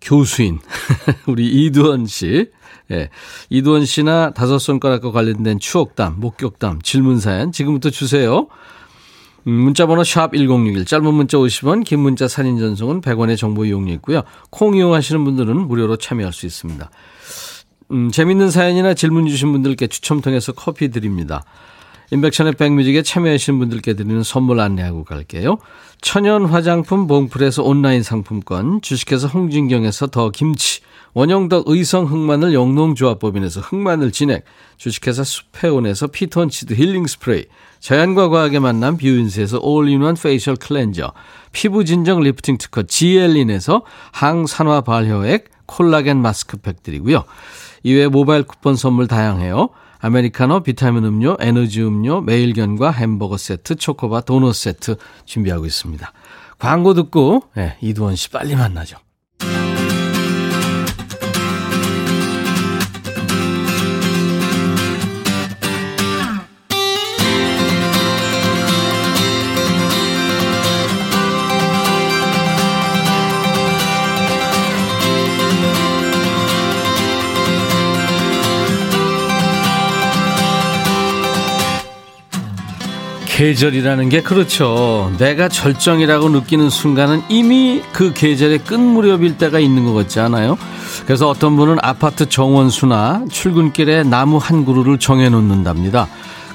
[0.00, 0.58] 교수인.
[1.26, 2.50] 우리 이두원 씨.
[2.90, 3.08] 예.
[3.48, 8.48] 이두원 씨나 다섯 손가락과 관련된 추억담, 목격담, 질문 사연 지금부터 주세요.
[9.46, 13.92] 음, 문자 번호 샵 1061, 짧은 문자 50원, 긴 문자 사진 전송은 100원의 정보 이용료
[13.94, 14.22] 있고요.
[14.50, 16.90] 콩 이용하시는 분들은 무료로 참여할 수 있습니다.
[17.92, 21.44] 음, 재밌는 사연이나 질문 주신 분들께 추첨 통해서 커피 드립니다.
[22.12, 25.58] 임백천의 백뮤직에 참여하신 분들께 드리는 선물 안내하고 갈게요.
[26.00, 30.80] 천연 화장품 봉풀에서 온라인 상품권, 주식회사 홍진경에서 더 김치,
[31.14, 34.44] 원형덕 의성 흑마늘 영농조합법인에서 흑마늘 진액,
[34.76, 37.44] 주식회사 수페온에서 피톤치드 힐링 스프레이,
[37.80, 41.12] 자연과 과학의 만남 뷰인스에서 all-in-one facial cleanser,
[41.52, 47.24] 피부 진정 리프팅 특허 지엘린에서 항산화 발효액, 콜라겐 마스크팩 드리고요.
[47.82, 49.70] 이외에 모바일 쿠폰 선물 다양해요.
[50.04, 56.12] 아메리카노, 비타민 음료, 에너지 음료, 매일견과 햄버거 세트, 초코바 도넛 세트 준비하고 있습니다.
[56.58, 58.98] 광고 듣고 네, 이두원 씨 빨리 만나죠.
[83.44, 85.12] 계절이라는 게 그렇죠.
[85.18, 90.56] 내가 절정이라고 느끼는 순간은 이미 그 계절의 끝 무렵일 때가 있는 것 같지 않아요?
[91.04, 96.08] 그래서 어떤 분은 아파트 정원수나 출근길에 나무 한 그루를 정해놓는답니다.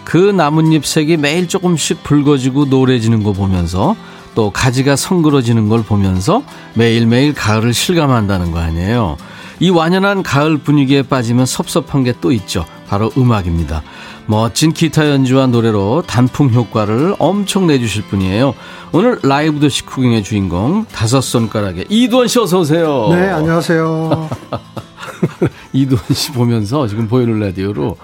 [0.03, 3.95] 그 나뭇잎 색이 매일 조금씩 붉어지고 노래지는 거 보면서
[4.33, 6.41] 또 가지가 성그러지는 걸 보면서
[6.73, 9.15] 매일매일 가을을 실감한다는 거 아니에요.
[9.59, 12.65] 이 완연한 가을 분위기에 빠지면 섭섭한 게 또 있죠.
[12.87, 13.83] 바로 음악입니다.
[14.29, 18.53] 멋진 기타 연주와 노래로 단풍 효과를 엄청 내주실 분이에요.
[18.91, 23.07] 오늘 라이브 도시 쿠킹의 주인공 다섯 손가락의 이두원 씨 어서 오세요.
[23.09, 24.29] 네, 안녕하세요.
[25.73, 27.97] 이두원 씨 보면서 지금 보이는 라디오로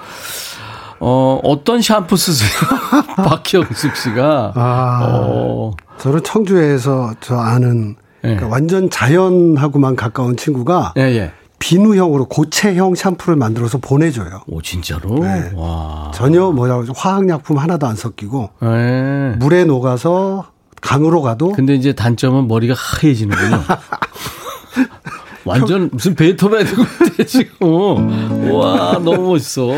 [0.99, 2.49] 어, 어떤 샴푸 쓰세요?
[3.17, 4.53] 박형숙 씨가.
[4.55, 8.29] 아, 어, 저는 청주에서 저 아는 예.
[8.29, 11.31] 그러니까 완전 자연하고만 가까운 친구가 예, 예.
[11.65, 14.43] 비누형으로 고체형 샴푸를 만들어서 보내줘요.
[14.45, 15.17] 오, 진짜로?
[15.17, 15.51] 네.
[15.55, 16.11] 와.
[16.13, 16.93] 전혀 뭐라고?
[16.95, 19.35] 화학약품 하나도 안 섞이고 예.
[19.39, 20.45] 물에 녹아서
[20.81, 23.61] 강으로 가도 근데 이제 단점은 머리가 하얘지는군요.
[25.43, 28.51] 완전 무슨 베토벤 같아 지금.
[28.53, 29.69] 와 너무 멋있어.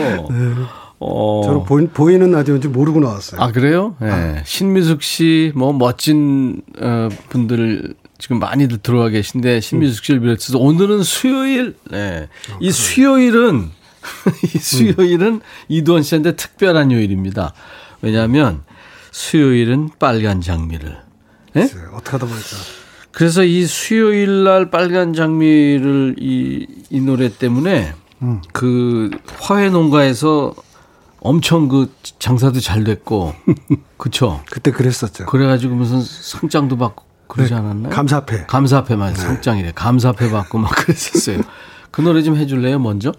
[0.99, 1.41] 어.
[1.45, 3.39] 저는 보이, 보이는 라디오인지 모르고 나왔어요.
[3.39, 3.95] 아 그래요?
[4.01, 4.41] 네.
[4.45, 11.75] 신미숙 씨 뭐 멋진 어, 분들 지금 많이들 들어와 계신데 신미숙 씨를 비롯해서 오늘은 수요일.
[11.89, 12.27] 네.
[12.59, 13.69] 이 수요일은
[14.43, 17.53] 이 수요일은 이두원 씨한테 특별한 요일입니다.
[18.01, 18.63] 왜냐하면
[19.11, 20.97] 수요일은 빨간 장미를.
[21.53, 21.63] 네?
[21.93, 22.47] 어떻게 하다 보니까
[23.11, 28.41] 그래서 이 수요일 날 빨간 장미를 이, 이 노래 때문에 음.
[28.53, 30.53] 그 화훼 농가에서
[31.19, 33.33] 엄청 그 장사도 잘 됐고
[33.97, 35.25] 그쵸 그때 그랬었죠.
[35.25, 37.89] 그래가지고 무슨 상장도 받고 그러지 않았나요?
[37.89, 37.95] 네.
[37.95, 38.45] 감사패.
[38.47, 41.41] 감사패 맞아 상장이래 감사패 받고 막 그랬었어요.
[41.91, 43.11] 그 노래 좀 해줄래요 먼저?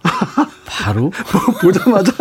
[0.67, 1.11] 바로
[1.61, 2.13] 보자마자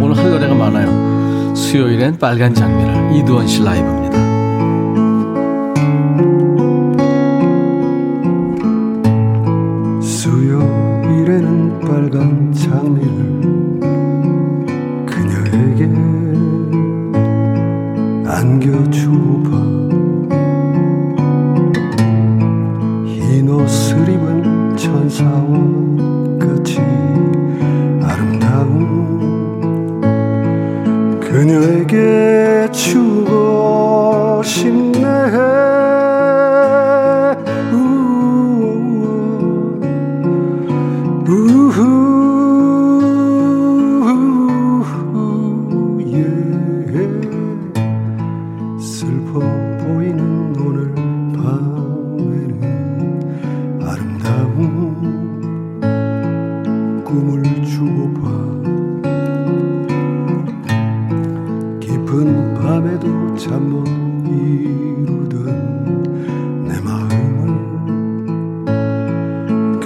[0.00, 1.54] 오늘 할 노래가 많아요.
[1.54, 4.14] 수요일엔 빨간 장미를 이두원 씨 라이브입니다.
[10.44, 13.40] 수요일에는 빨간 장미를
[15.06, 15.84] 그녀에게
[18.28, 19.33] 안겨주어
[24.94, 25.42] 천사와
[26.38, 26.78] 같이
[28.00, 28.80] 아름다운
[31.18, 35.53] 그녀에게 주고 싶네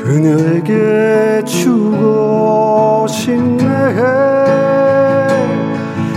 [0.08, 3.66] 그녀에게 주고 싶네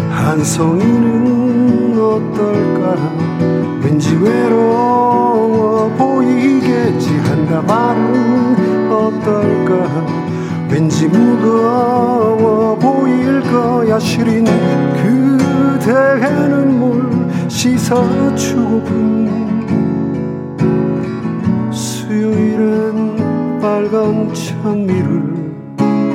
[0.09, 2.95] 한 송이는 어떨까?
[3.83, 7.09] 왠지 외로워 보이겠지.
[7.17, 10.05] 한 다발은 어떨까?
[10.69, 13.99] 왠지 무거워 보일 거야.
[13.99, 14.45] 시린
[15.03, 19.40] 그대의 눈물 씻어주고픈
[23.61, 24.27] 빨간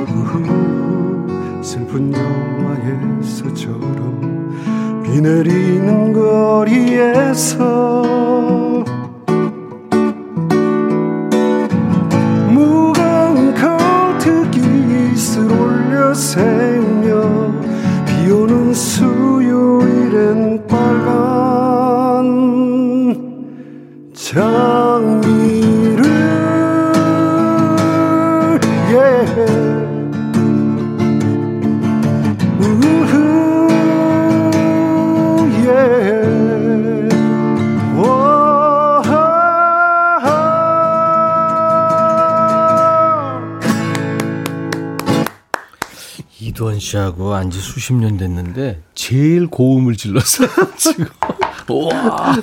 [0.05, 2.11] 우후, 슬픈
[3.23, 3.81] 영화에서처럼
[5.01, 7.55] 비 내리는 거리에서
[46.77, 51.05] 이두원 씨하고 안 지 수십 년 됐는데 제일 고음을 질렀어요 지금.
[51.69, 52.35] 와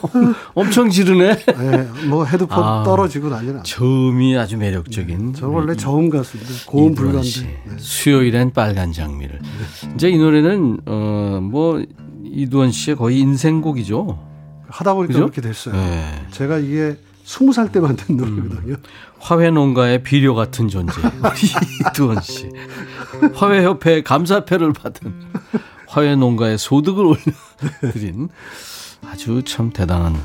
[0.55, 1.37] 엄청 지르네.
[1.37, 2.83] 네, 뭐 헤드폰 아.
[2.85, 3.63] 떨어지고 난리나.
[3.63, 5.35] 저음이 아주 매력적인.
[5.35, 7.23] 저 원래 저음 가수인데 고음 불가인데.
[7.23, 7.43] 씨.
[7.45, 7.77] 네.
[7.79, 9.41] 수요일엔 빨간 장미를.
[9.95, 11.85] 이제 이 노래는 어뭐
[12.25, 14.19] 이두원 씨의 거의 인생곡이죠.
[14.69, 15.21] 하다 보니까 그죠?
[15.27, 15.75] 그렇게 됐어요.
[15.75, 16.27] 네.
[16.33, 18.77] 제가 이게 스무 살 때 만든 노래거든요.
[19.19, 20.93] 화훼 농가의 비료 같은 존재
[21.91, 22.51] 이두원 씨.
[23.35, 25.15] 화훼 협회 감사패를 받은
[25.89, 27.05] 화훼 농가의 소득을
[27.83, 28.29] 올려드린
[29.07, 30.17] 아주 참 대단한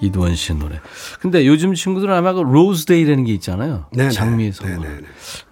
[0.00, 0.80] 이두헌 씨 노래.
[1.20, 3.86] 근데 요즘 친구들은 아마 그 Rose Day라는 게 있잖아요.
[3.92, 4.10] 네네.
[4.10, 4.78] 장미의 선물.
[4.80, 5.02] 네네네.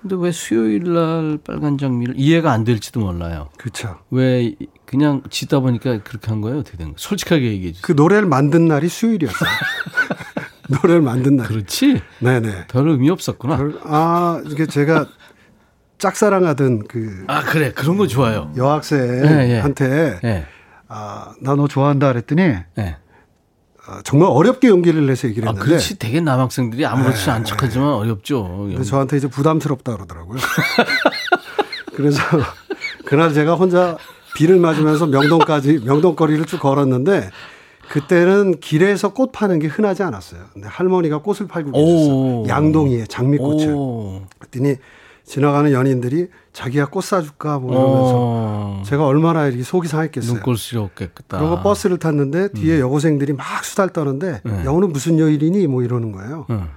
[0.03, 3.49] 근데 왜 수요일 날 빨간 장미를 이해가 안 될지도 몰라요.
[3.59, 3.99] 그렇죠.
[4.11, 6.59] 왜 그냥 짓다 보니까 그렇게 한 거예요?
[6.59, 6.97] 어떻게 된 거예요?
[6.99, 7.83] 솔직하게 얘기해 주세요.
[7.85, 9.49] 그 노래를 만든 날이 수요일이었어요.
[10.69, 11.47] 노래를 만든 날.
[11.47, 12.01] 그렇지?
[12.21, 12.67] 네네.
[12.69, 13.57] 별 의미 없었구나.
[13.57, 15.07] 별- 아 이게 제가
[15.99, 18.53] 짝사랑하던 그 아 그래 그런 거 좋아요.
[18.57, 20.47] 여학생한테 예.
[20.89, 22.43] 아, 나 너 좋아한다 그랬더니
[22.79, 22.97] 예.
[23.87, 25.99] 아, 정말 어렵게 용기를 내서 얘기를 아, 했는데 그렇지.
[25.99, 28.67] 되게 남학생들이 아무렇지 네, 않은 척하지만 어렵죠.
[28.71, 30.39] 근데 저한테 이제 부담스럽다 그러더라고요.
[31.95, 32.21] 그래서
[33.05, 33.97] 그날 제가 혼자
[34.35, 37.31] 비를 맞으면서 명동까지 명동 거리를 쭉 걸었는데
[37.89, 40.41] 그때는 길에서 꽃 파는 게 흔하지 않았어요.
[40.53, 41.73] 근데 할머니가 꽃을 팔고 오.
[41.73, 42.49] 계셨어요.
[42.49, 43.73] 양동이에 장미꽃을.
[43.75, 44.23] 오.
[44.39, 44.77] 그랬더니
[45.25, 48.83] 지나가는 연인들이 자기가 꽃 사줄까 뭐 이러면서 어.
[48.85, 50.35] 제가 얼마나 이렇게 속이 상했겠어요.
[50.35, 51.39] 눈꼴 스럽겠다.
[51.39, 54.51] 그리고 버스를 탔는데 뒤에 여고생들이 막 수달 떠는데 음.
[54.51, 54.67] 네.
[54.67, 56.47] 야 오늘 무슨 요일이니 뭐 이러는 거예요.
[56.51, 56.69] 응.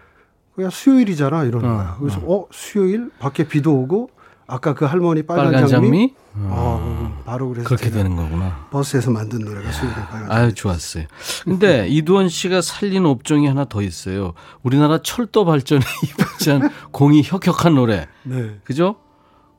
[0.56, 1.98] 그냥 수요일이잖아 이러는 어, 거야.
[2.00, 4.10] 그래서 어 수요일 밖에 비도 오고
[4.50, 6.14] 아까 그 할머니 빨간, 빨간 장미, 장미?
[6.36, 8.68] 어, 바로 그래서 그렇게 되는 거구나.
[8.72, 10.34] 버스에서 만든 노래가 수요일 빨간 장미.
[10.34, 11.06] 아유 좋았어요.
[11.44, 14.34] 근데 이두원 씨가 살린 업종이 하나 더 있어요.
[14.64, 18.08] 우리나라 철도 발전에 이바지한 공이 혁혁한 노래.
[18.24, 18.96] 네, 그죠?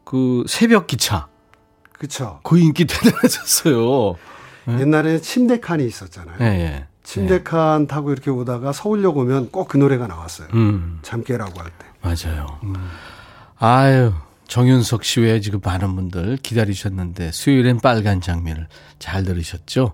[0.04, 1.26] 그 새벽 기차.
[1.92, 2.40] 그렇죠.
[2.44, 4.16] 그 인기 대단해졌어요.
[4.68, 6.36] 옛날에 침대 칸이 있었잖아요.
[6.40, 6.86] 예, 예.
[7.02, 10.48] 침대 칸 타고 이렇게 오다가 서울역 오면 꼭 그 노래가 나왔어요.
[10.54, 10.98] 음.
[11.02, 11.86] 잠 깨라고 할 때.
[12.00, 12.58] 맞아요.
[13.58, 14.12] 아유,
[14.48, 18.66] 정윤석 씨 외에 지금 많은 분들 기다리셨는데 수요일엔 빨간 장미를
[18.98, 19.92] 잘 들으셨죠?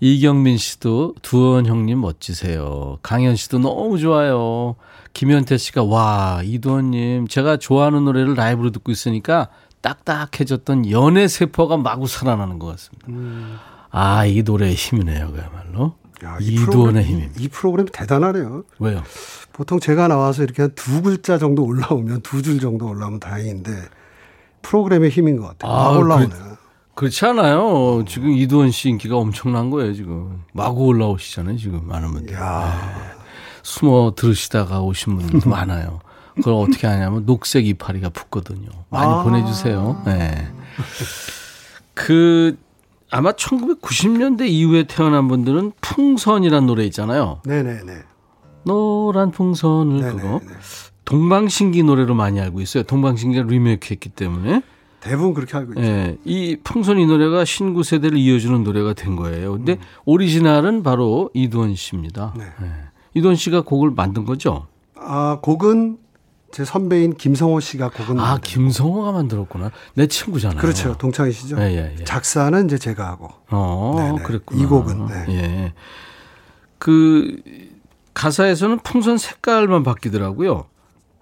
[0.00, 2.98] 이경민 씨도 두원 형님 멋지세요.
[3.02, 4.74] 강현 씨도 너무 좋아요.
[5.14, 9.48] 김현태 씨가 와, 이두원님 제가 좋아하는 노래를 라이브로 듣고 있으니까
[9.80, 13.06] 딱딱해졌던 연애 세포가 마구 살아나는 것 같습니다.
[13.90, 15.94] 아, 이 노래의 힘이네요, 그야말로.
[16.24, 17.40] 야, 이 이두원의 프로그램- 힘입니다.
[17.40, 18.64] 이 프로그램 대단하네요.
[18.80, 19.02] 왜요?
[19.56, 23.70] 보통 제가 나와서 이렇게 한 두 글자 정도 올라오면 두 줄 정도 올라오면 다행인데
[24.62, 25.72] 프로그램의 힘인 것 같아요.
[25.72, 26.28] 막 아, 올라오네.
[26.94, 28.04] 그렇지 않아요.
[28.06, 30.42] 지금 이두원 씨 인기가 엄청난 거예요, 지금.
[30.52, 32.34] 마구 올라오시잖아요, 지금 많은 분들.
[32.34, 32.40] 네.
[33.62, 36.00] 숨어 들으시다가 오신 분들도 많아요.
[36.36, 38.68] 그걸 어떻게 하냐면 녹색 이파리가 붙거든요.
[38.90, 39.22] 많이 아.
[39.22, 40.02] 보내주세요.
[40.06, 40.48] 네.
[41.94, 42.56] 그
[43.10, 47.40] 아마 1990년대 이후에 태어난 분들은 풍선이란 노래 있잖아요.
[47.44, 47.92] 네네네.
[48.66, 50.12] 노란 풍선을 네네.
[50.16, 50.40] 그거
[51.04, 52.82] 동방신기 노래로 많이 알고 있어요.
[52.82, 54.62] 동방신기가 리메이크했기 때문에.
[55.00, 55.82] 대부분 그렇게 알고 있죠.
[55.82, 59.52] 예, 이 풍선 이 노래가 신구 세대를 이어주는 노래가 된 거예요.
[59.52, 59.78] 근데 음.
[60.04, 62.34] 오리지널은 바로 이두원 씨입니다.
[62.36, 62.44] 네.
[62.44, 62.70] 예.
[63.14, 64.66] 이두원 씨가 곡을 만든 거죠?
[64.96, 65.98] 아 곡은
[66.50, 69.70] 제 선배인 김성호 씨가 곡은 아, 김성호가 만들었구나.
[69.94, 70.60] 내 친구잖아요.
[70.60, 70.96] 그렇죠.
[70.96, 71.56] 동창이시죠.
[71.60, 72.04] 예, 예, 예.
[72.04, 73.28] 작사는 이제 제가 하고.
[73.50, 74.22] 어, 네네.
[74.22, 74.62] 그랬구나.
[74.62, 75.24] 이 곡은, 네.
[75.28, 75.72] 예.
[76.78, 77.36] 그
[78.16, 80.64] 가사에서는 풍선 색깔만 바뀌더라고요.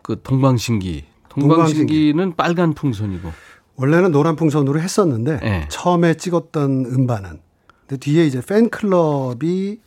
[0.02, 1.04] 그 동방신기.
[1.28, 3.32] 동방신기는 빨간 풍선이고.
[3.74, 5.66] 원래는 노란 풍선으로 했었는데 네.
[5.68, 7.40] 처음에 찍었던 음반은
[7.80, 9.80] 근데 뒤에 이제 팬클럽이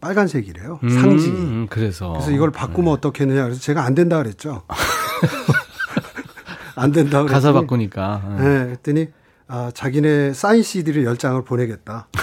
[0.00, 0.80] 빨간색이래요.
[0.82, 1.38] 상징이.
[1.38, 2.10] 음, 그래서.
[2.12, 4.62] 그래서 이걸 바꾸면 어떻겠느냐 그래서 제가 안 된다 그랬죠.
[6.74, 8.36] 안 된다 그랬더니 가사 바꾸니까.
[8.40, 8.42] 예.
[8.42, 9.06] 네, 그랬더니
[9.46, 12.08] 아, 자기네 사인 CD를 10장을 보내겠다.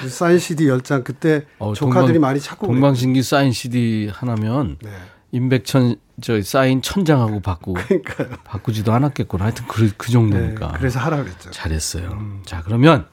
[0.00, 4.78] 그 사인 CD 10장 그때 어, 조카들이 동방- 많이 찾고 동방신기 사인 CD 하나면.
[4.82, 4.90] 네.
[5.30, 8.28] 임백천 저 사인 천장하고 바꾸고 그러니까요.
[8.44, 9.44] 바꾸지도 않았겠구나.
[9.44, 10.68] 하여튼 그, 그 정도니까.
[10.72, 11.50] 네, 그래서 하라 그랬죠.
[11.50, 12.18] 잘했어요.
[12.46, 13.06] 자 그러면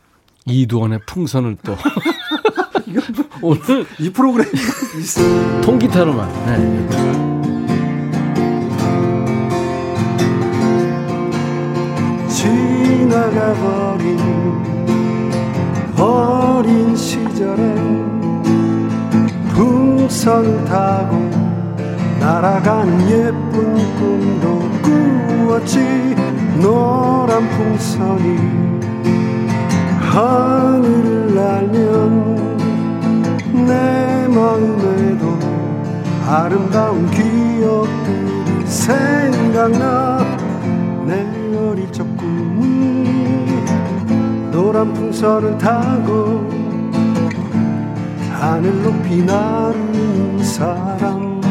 [0.46, 1.76] 이두원의 풍선을 또
[3.42, 4.50] 오늘 이 프로그램이
[4.98, 5.62] 있어요.
[5.62, 6.46] 통기타로만.
[6.46, 7.76] 네.
[13.26, 14.18] 지나가버린
[15.98, 17.76] 어린 시절에
[19.54, 21.16] 풍선 타고
[22.20, 26.06] 날아가는 예쁜 꿈도 꾸었지.
[26.62, 28.38] 노란 풍선이
[30.00, 32.56] 하늘을 날면
[33.68, 35.38] 내 마음에도
[36.28, 40.05] 아름다운 기억들이 생각나
[44.86, 46.48] 꿈은 노란 풍선을 타고
[48.32, 51.42] 하늘 높이 나르는 사람.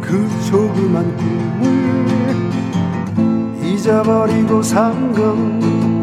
[0.00, 2.36] 그 조그만 꿈을
[3.64, 6.02] 잊어버리고 산건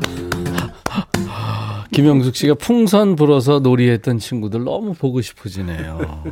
[2.00, 6.24] 김영숙 씨가 풍선 불어서 놀이했던 친구들 너무 보고 싶어지네요.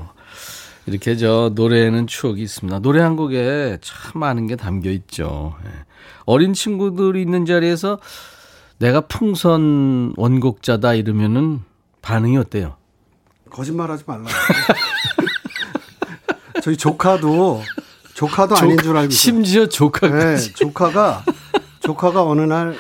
[0.87, 2.79] 이렇게 저 노래에는 추억이 있습니다.
[2.79, 5.55] 노래 한 곡에 참 많은 게 담겨 있죠.
[5.67, 5.69] 예.
[6.25, 7.99] 어린 친구들이 있는 자리에서
[8.79, 11.61] 내가 풍선 원곡자다 이러면은
[12.01, 12.77] 반응이 어때요?
[13.51, 14.25] 거짓말하지 말라.
[16.63, 17.61] 저희 조카도
[18.15, 19.11] 조카도 아닌 줄 알고 있어요.
[19.11, 20.55] 심지어 네, 조카까지.
[20.55, 21.25] 조카가
[21.81, 22.75] 조카가 어느 날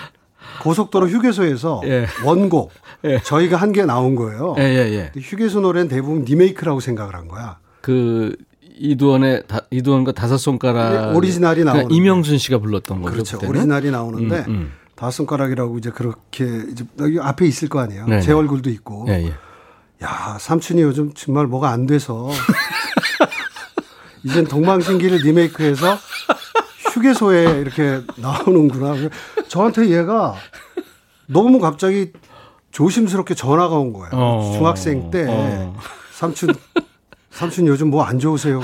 [0.63, 2.07] 고속도로 휴게소에서 예.
[2.25, 2.71] 원곡
[3.05, 3.21] 예.
[3.23, 4.55] 저희가 한 게 나온 거예요.
[4.59, 5.21] 예, 예, 예.
[5.21, 7.59] 휴게소 노래는 대부분 리메이크라고 생각을 한 거야.
[7.81, 8.35] 그
[8.81, 13.13] 이두원의 다, 이두원과 다섯 손가락 네, 오리지널이 그러니까 나오는 이명순 씨가 불렀던 거죠.
[13.13, 13.37] 그렇죠.
[13.39, 13.51] 그때는?
[13.51, 14.73] 오리지널이 나오는데 음, 음.
[14.95, 18.07] 다섯 손가락이라고 이제 그렇게 이제 여기 앞에 있을 거 아니에요.
[18.07, 18.23] 네네.
[18.23, 19.07] 제 얼굴도 있고.
[19.09, 19.33] 예, 예.
[20.05, 22.31] 야, 삼촌이 요즘 정말 뭐가 안 돼서
[24.25, 25.97] 이젠 동방신기를 리메이크해서
[26.99, 28.95] 휴게소에 이렇게 나오는구나.
[29.49, 30.35] 저한테 얘가
[31.27, 32.13] 너무 갑자기
[32.73, 34.11] 조심스럽게 전화가 온 거예요.
[34.13, 34.53] 어.
[34.57, 35.77] 중학생 때 어.
[36.13, 36.55] 삼촌
[37.31, 38.61] 삼촌 요즘 뭐 안 좋으세요?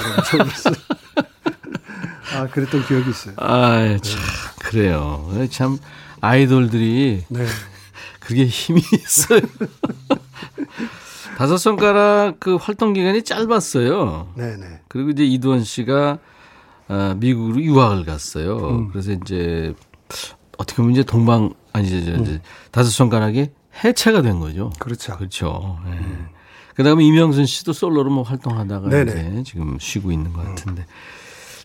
[2.36, 3.34] 아, 그랬던 기억이 있어요.
[3.38, 4.20] 아, 참
[4.60, 5.30] 그래요.
[5.50, 5.78] 참
[6.20, 7.46] 아이돌들이 네.
[8.18, 9.40] 그게 힘이 있어요.
[11.38, 14.32] 다섯 손가락 그 활동 기간이 짧았어요.
[14.34, 14.80] 네, 네.
[14.88, 16.18] 그리고 이제 이두원 씨가
[16.88, 18.56] 아, 미국으로 유학을 갔어요.
[18.68, 18.88] 음.
[18.90, 19.74] 그래서 이제
[20.58, 22.22] 어떻게 보면 이제 동방 아니 이제, 음.
[22.22, 23.50] 이제 다섯 손가락이
[23.84, 24.70] 해체가 된 거죠.
[24.78, 25.16] 그렇죠.
[25.16, 25.78] 그렇죠.
[25.86, 25.98] 예.
[26.76, 29.30] 그다음에 이명순 씨도 솔로로 뭐 활동하다가 네네.
[29.32, 30.86] 이제 지금 쉬고 있는 것 같은데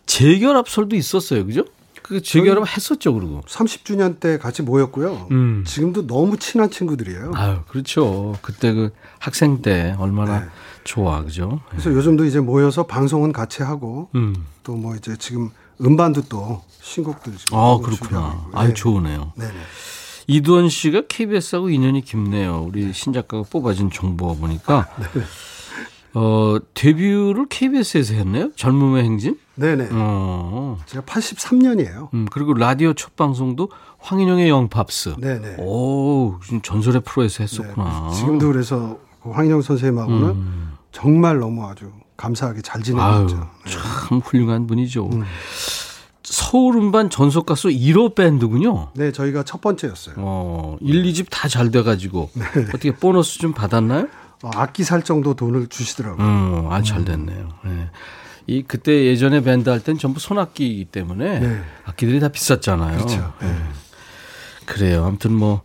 [0.06, 1.64] 재결합설도 있었어요, 그죠?
[2.02, 3.40] 그 재결합 했었죠, 그리고.
[3.46, 5.28] 30주년 때 같이 모였고요.
[5.30, 5.64] 음.
[5.64, 7.32] 지금도 너무 친한 친구들이에요.
[7.34, 8.36] 아유, 그렇죠.
[8.42, 8.90] 그때 그
[9.20, 10.46] 학생 때 얼마나 네.
[10.84, 11.60] 좋아, 그죠?
[11.70, 14.34] 그래서 요즘도 이제 모여서 방송은 같이 하고 음.
[14.62, 15.50] 또뭐 이제 지금
[15.80, 18.46] 음반도 또 신곡들 지금 아, 그렇구나.
[18.52, 18.74] 아유, 네.
[18.74, 19.32] 좋으네요.
[19.36, 19.54] 네네.
[20.26, 22.64] 이두원 씨가 KBS하고 인연이 깊네요.
[22.68, 24.88] 우리 신작가가 뽑아진 정보가 보니까.
[26.14, 28.50] 어, 데뷔를 KBS에서 했네요?
[28.56, 29.38] 젊음의 행진?
[29.54, 29.88] 네네.
[29.92, 30.78] 어.
[30.86, 32.12] 제가 83년이에요.
[32.14, 35.16] 음, 그리고 라디오 첫 방송도 황인영의 영팝스.
[35.18, 35.56] 네네.
[35.58, 38.08] 오, 전설의 프로에서 했었구나.
[38.10, 40.72] 네, 지금도 그래서 그 황인영 선생님하고는 음.
[40.92, 42.96] 정말 너무 아주 감사하게 잘 있죠.
[43.64, 43.70] 네.
[43.70, 45.06] 참 훌륭한 분이죠.
[45.12, 45.24] 음.
[46.22, 48.90] 서울 음반 전속 가수 1호 밴드군요.
[48.94, 50.14] 네, 저희가 첫 번째였어요.
[50.18, 52.30] 어, 1, 2집 다 잘 돼가지고.
[52.34, 52.44] 네.
[52.68, 54.06] 어떻게 보너스 좀 받았나요?
[54.42, 56.24] 어, 악기 살 정도 돈을 주시더라고요.
[56.26, 57.48] 음, 아, 잘 됐네요.
[57.66, 57.90] 예.
[58.46, 61.62] 이, 그때 예전에 밴드 할 땐 전부 손악기이기 때문에 네.
[61.84, 62.96] 악기들이 다 비쌌잖아요.
[62.98, 63.32] 그렇죠.
[63.42, 63.56] 예.
[64.66, 65.04] 그래요.
[65.04, 65.62] 아무튼 뭐,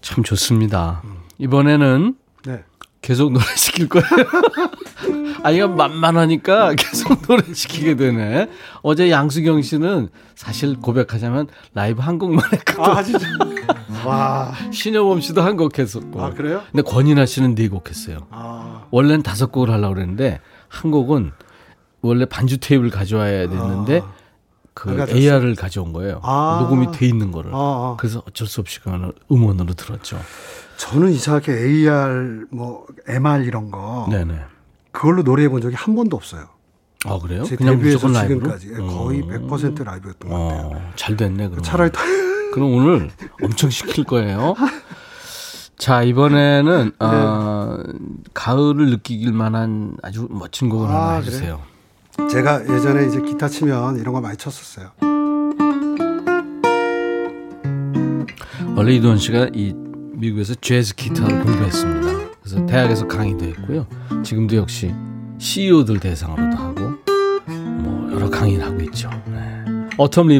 [0.00, 1.02] 참 좋습니다.
[1.38, 2.16] 이번에는
[2.46, 2.64] 네.
[3.02, 4.06] 계속 노래 시킬 거예요.
[5.44, 8.48] 아이가 만만하니까 계속 노래 시키게 되네.
[8.82, 12.82] 어제 양수경 씨는 사실 고백하자면 라이브 한 곡만 했거든.
[12.82, 13.26] 아, 진짜.
[14.06, 14.54] 와.
[14.72, 16.22] 신여범 씨도 한 곡 했었고.
[16.22, 16.62] 아, 그래요?
[16.72, 18.26] 근데 권인아 씨는 네 곡 했어요.
[18.30, 18.86] 아.
[18.90, 21.32] 원래는 다섯 곡을 하려고 그랬는데 한 곡은
[22.00, 24.08] 원래 반주 테이프를 가져와야 됐는데 안
[24.72, 25.06] 그?
[25.10, 26.20] AR을 가져온 거예요.
[26.22, 26.58] 아.
[26.62, 27.50] 녹음이 돼 있는 거를.
[27.52, 27.96] 아, 아.
[27.98, 30.18] 그래서 어쩔 수 없이 그거는 음원으로 들었죠.
[30.84, 34.38] 저는 이상하게 AR 뭐 MR 이런 거 네네.
[34.92, 36.44] 그걸로 노래해 본 적이 한 번도 없어요.
[37.06, 37.42] 아 그래요?
[37.44, 38.38] 제 그냥 무조건 라이브로?
[38.40, 39.26] 지금까지 예, 거의 어.
[39.26, 40.70] 100% 라이브였던 것 같아요.
[40.74, 41.62] 어, 잘 됐네 그럼.
[41.62, 42.00] 차라리 더
[42.52, 43.10] 그럼 오늘
[43.42, 44.54] 엄청 시킬 거예요.
[45.78, 47.06] 자 이번에는 네.
[47.06, 47.82] 어,
[48.34, 51.14] 가을을 느끼길 만한 아주 멋진 곡을 아, 하나?
[51.16, 51.62] 해주세요.
[52.30, 54.90] 제가 예전에 이제 기타 치면 이런 거 많이 쳤었어요.
[58.76, 59.83] 원래 이도원 씨가 이
[60.16, 62.30] 미국에서 재즈 기타를 공부했습니다.
[62.40, 63.86] 그래서 대학에서 강의도 했고요.
[64.22, 64.92] 지금도 역시
[65.38, 66.80] CEO들 대상으로도 하고
[67.46, 69.10] 뭐 여러 강의를 하고 있죠.
[69.26, 69.64] 네.
[69.98, 70.30] 어텀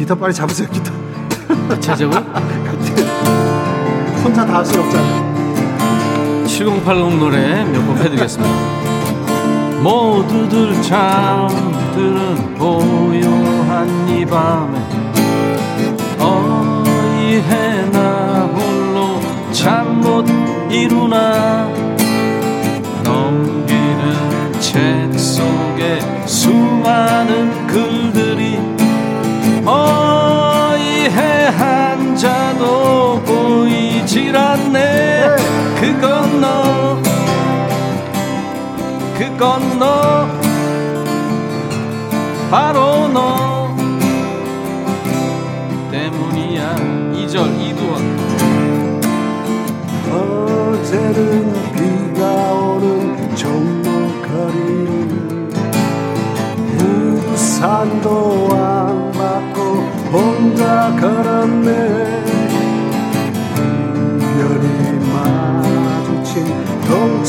[0.00, 0.90] 기타 빨리 잡으세요 기타.
[1.80, 2.12] 차제고?
[4.24, 5.30] 혼자 다 할 수 없잖아요
[6.46, 8.54] 7080 노래 몇 곡 해드리겠습니다.
[9.82, 14.78] 모두들 잠들은 고요한 이 밤에
[16.18, 19.20] 어이해 나 홀로
[19.52, 20.26] 잠 못
[20.70, 21.68] 이루나?
[23.04, 28.09] 넘기는 책 속에 수많은 글들이
[29.70, 35.36] 어이해 한자도 보이질 않네.
[35.80, 37.00] 그건 너
[39.16, 40.28] 그건 너.
[42.50, 43.39] 바로 너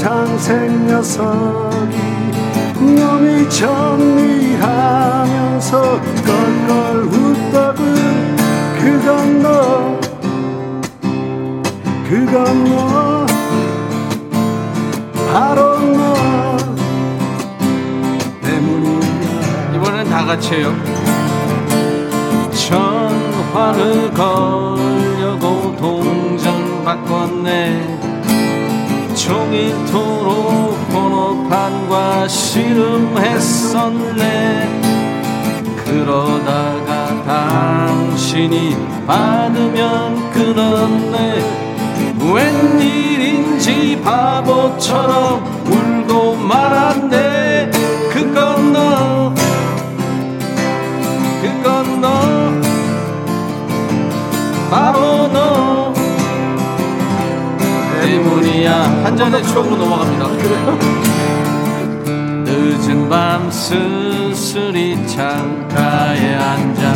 [0.01, 1.95] 동창생 녀석이
[2.79, 4.61] 놈이 정리하면서
[6.25, 8.35] 껄껄 웃더군.
[8.79, 9.99] 그건 너
[12.09, 13.27] 그건 너
[15.31, 16.57] 바로 너
[18.41, 19.75] 때문이야.
[19.75, 20.73] 이번엔 다 같이 해요.
[22.51, 28.00] 전화를 걸려고 동전 바꿨네
[29.31, 34.19] 종이토록 번호판과 씨름했었네.
[35.85, 38.75] 그러다가 당신이
[39.07, 41.45] 받으면 끊었네.
[42.33, 47.71] 웬일인지 바보처럼 울고 말았네.
[48.11, 49.33] 그 건 너
[51.41, 52.11] 그 건 너.
[54.69, 55.20] 바로
[58.61, 58.83] 이야.
[59.03, 60.27] 한 잔의 추억으로 넘어갑니다.
[62.45, 66.93] 늦은 밤 쓸쓸히 창가에 앉아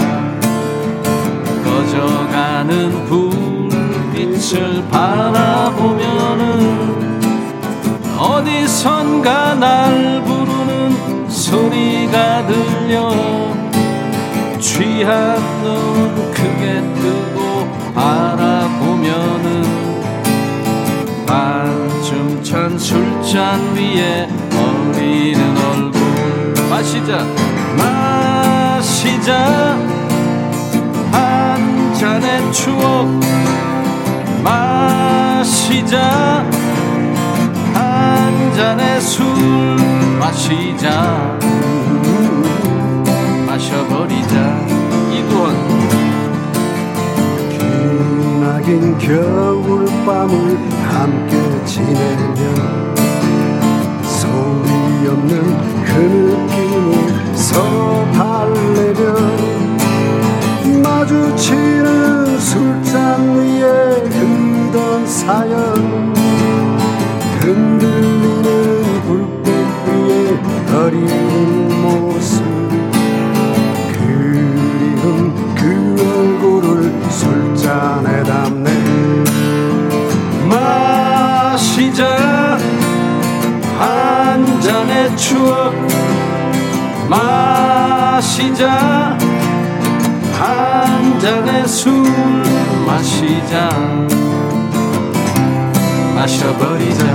[1.63, 6.43] 꺼져가는 불빛을 바라보면은
[8.20, 13.11] 어디선가 날 부르는 소리가 들려.
[14.59, 19.64] 취한 눈 크게 뜨고 바라보면은
[21.26, 25.99] 반쯤 찬 술잔 위에 어리는 얼굴.
[26.69, 27.23] 마시자
[27.78, 29.78] 마시자.
[31.11, 33.07] 한 잔의 추억.
[34.43, 36.45] 마시자
[37.73, 39.26] 한 잔의 술.
[40.19, 41.38] 마시자.
[43.47, 44.65] 마셔버리자.
[45.11, 45.55] 이건
[47.49, 51.36] 기나긴 겨울밤을 함께
[51.66, 52.39] 지내며
[54.02, 55.91] 소리 없는 그
[56.39, 57.36] 느낌을
[58.14, 59.02] 달래며
[60.82, 63.66] 마주치는 술잔 위에
[64.10, 66.14] 흐던 사연
[67.41, 68.48] 흔들리는
[69.06, 69.48] 불빛
[69.88, 70.16] 위에
[70.78, 71.74] 어리
[85.16, 85.74] 추억
[87.09, 89.18] 마시자.
[90.34, 92.03] 한 잔의 술
[92.86, 93.70] 마시자.
[96.16, 97.05] 마셔버리자.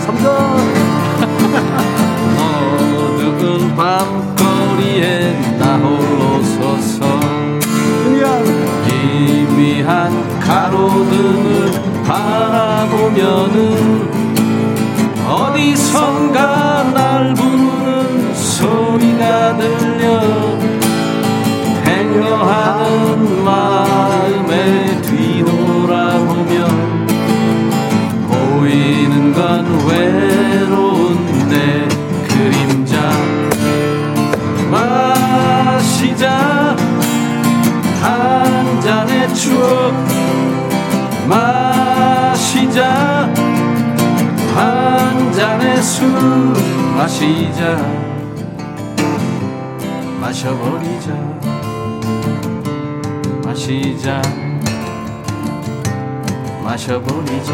[0.00, 0.28] 삼자
[3.42, 7.04] 어두운 밤거리에 나 홀로 서서
[8.86, 11.72] 희미한 가로등을
[12.04, 14.21] 바라보면은
[15.32, 19.81] 어디선가 날 부르는 소리가 들
[45.82, 46.08] 술
[46.96, 47.76] 마시자
[50.20, 51.12] 마셔버리자
[53.44, 54.22] 마시자
[56.64, 57.52] 마셔버리자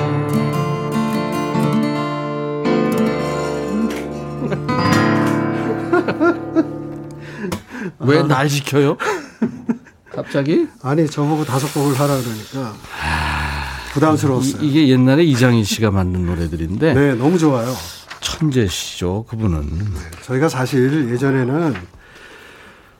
[8.00, 8.96] 왜 날 시켜요?
[10.14, 10.66] 갑자기?
[10.82, 12.74] 아니 저보고 다섯 곡을 하라 그러니까
[13.92, 14.62] 부담스러웠어요.
[14.62, 17.74] 이, 게 옛날에 이장희 씨가 만든 노래들인데 네, 너무 좋아요.
[18.38, 19.64] 천재시죠 그분은.
[20.22, 21.74] 저희가 사실 예전에는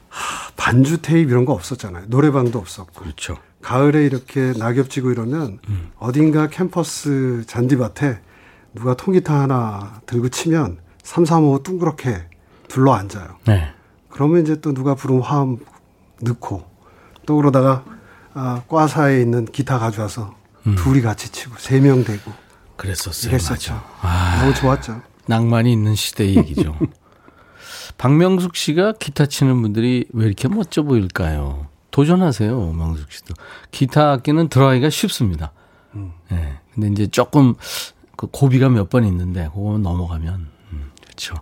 [0.09, 2.05] 하, 반주 테이프 이런 거 없었잖아요.
[2.09, 3.03] 노래방도 없었고.
[3.03, 3.37] 그렇죠.
[3.63, 5.59] 가을에 이렇게 낙엽 지고 이러면
[5.99, 8.21] 어딘가 캠퍼스 잔디밭에
[8.75, 12.25] 누가 통기타 하나 들고 치면 삼삼오오 둥그렇게
[12.69, 13.37] 둘러 앉아요.
[13.47, 13.73] 네.
[14.11, 15.59] 그러면 이제 또 누가 부른 화음
[16.21, 16.65] 넣고
[17.27, 17.85] 또 그러다가
[18.35, 20.35] 아, 과사에 있는 기타 가져와서
[20.77, 22.31] 둘이 같이 치고 세 명 되고
[22.77, 23.31] 그랬었어요.
[23.31, 23.73] 이랬었죠.
[23.75, 23.85] 맞아.
[24.03, 25.01] 아, 너무 좋았죠.
[25.29, 26.77] 낭만이 있는 시대의 얘기죠.
[27.99, 31.67] 박명숙 씨가 기타 치는 분들이 왜 이렇게 멋져 보일까요?
[31.91, 33.35] 도전하세요, 명숙 씨도.
[33.71, 35.53] 기타 악기는 들어가기가 쉽습니다.
[36.31, 36.59] 네.
[36.75, 37.55] 근데 이제 조금
[38.17, 41.35] 그 고비가 몇 번 있는데 그거 넘어가면 음, 그렇죠.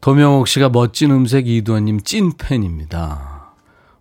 [0.00, 3.52] 도명옥 씨가 멋진 음색 이두환님 찐 팬입니다.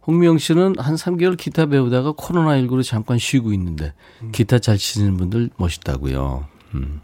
[0.06, 3.94] 홍미영 씨는 한 3개월 기타 배우다가 코로나19로 잠깐 쉬고 있는데
[4.34, 6.46] 기타 잘 치시는 분들 멋있다고요.
[6.76, 7.02] 음.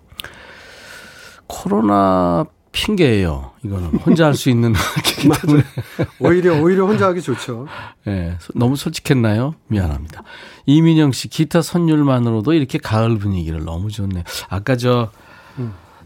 [1.49, 3.51] 코로나 핑계예요.
[3.65, 4.73] 이거는 혼자 할 수 있는
[5.03, 5.63] 기기 때문에.
[6.19, 7.65] 오히려 오히려 혼자 하기 좋죠.
[8.07, 9.55] 예, 너무 솔직했나요?
[9.67, 10.21] 미안합니다.
[10.67, 14.23] 이민영 씨 기타 선율만으로도 이렇게 가을 분위기를 너무 좋네.
[14.49, 15.09] 아까 저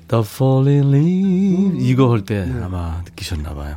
[0.08, 3.76] The Falling Leaves 이거 할때 아마 느끼셨나 봐요.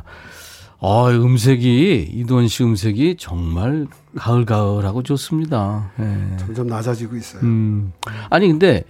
[0.79, 5.91] 아, 음색이 이두원 씨 음색이 정말 가을 가을하고 좋습니다.
[5.99, 6.37] 예.
[6.37, 7.41] 점점 낮아지고 있어요.
[7.43, 7.91] 음.
[8.29, 8.83] 아니 근데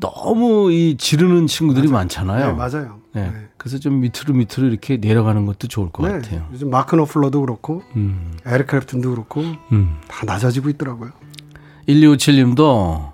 [0.00, 2.46] 너무 이 지르는 친구들이 많잖아요.
[2.46, 3.00] 네, 맞아요.
[3.12, 3.22] 네.
[3.30, 3.48] 네.
[3.56, 6.46] 그래서 좀 밑으로 밑으로 이렇게 내려가는 것도 좋을 것 네, 같아요.
[6.52, 8.36] 요즘 마크 너플러도 그렇고 음.
[8.46, 9.42] 에릭 크랩튼도 그렇고
[9.72, 9.96] 음.
[10.06, 11.10] 다 낮아지고 있더라고요.
[11.88, 13.12] 1257님도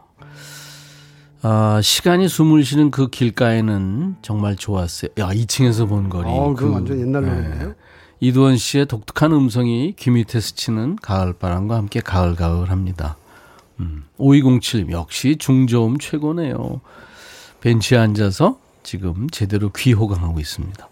[1.42, 5.10] 아, 시간이 숨을 쉬는 그 길가에는 정말 좋았어요.
[5.18, 6.26] 야, 2층에서 본 거리.
[6.26, 7.74] 어, 그 완전 옛날 노래인데요.
[8.20, 13.16] 이두원 씨의 독특한 음성이 귀 밑에 스치는 가을 바람과 함께 가을가을 합니다.
[13.80, 16.80] 음, 5207 역시 중저음 최고네요.
[17.60, 20.88] 벤치에 앉아서 지금 제대로 귀 호강하고 있습니다.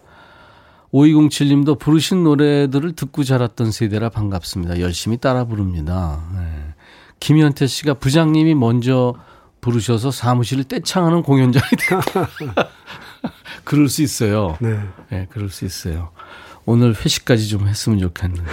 [0.93, 4.79] 5207님도 부르신 노래들을 듣고 자랐던 세대라 반갑습니다.
[4.79, 6.23] 열심히 따라 부릅니다.
[6.35, 6.73] 네.
[7.19, 9.15] 김현태 씨가 부장님이 먼저
[9.61, 12.01] 부르셔서 사무실을 떼창하는 공연장이 되고
[13.63, 14.57] 그럴 수 있어요.
[14.59, 14.79] 네.
[15.09, 16.11] 네, 그럴 수 있어요.
[16.65, 18.51] 오늘 회식까지 좀 했으면 좋겠는데.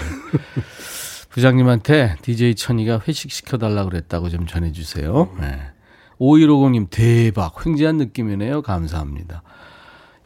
[1.30, 5.36] 부장님한테 DJ 천이가 회식 시켜달라고 그랬다고 좀 전해주세요.
[5.40, 5.60] 네.
[6.20, 7.64] 5150님, 대박.
[7.64, 8.62] 횡재한 느낌이네요.
[8.62, 9.42] 감사합니다.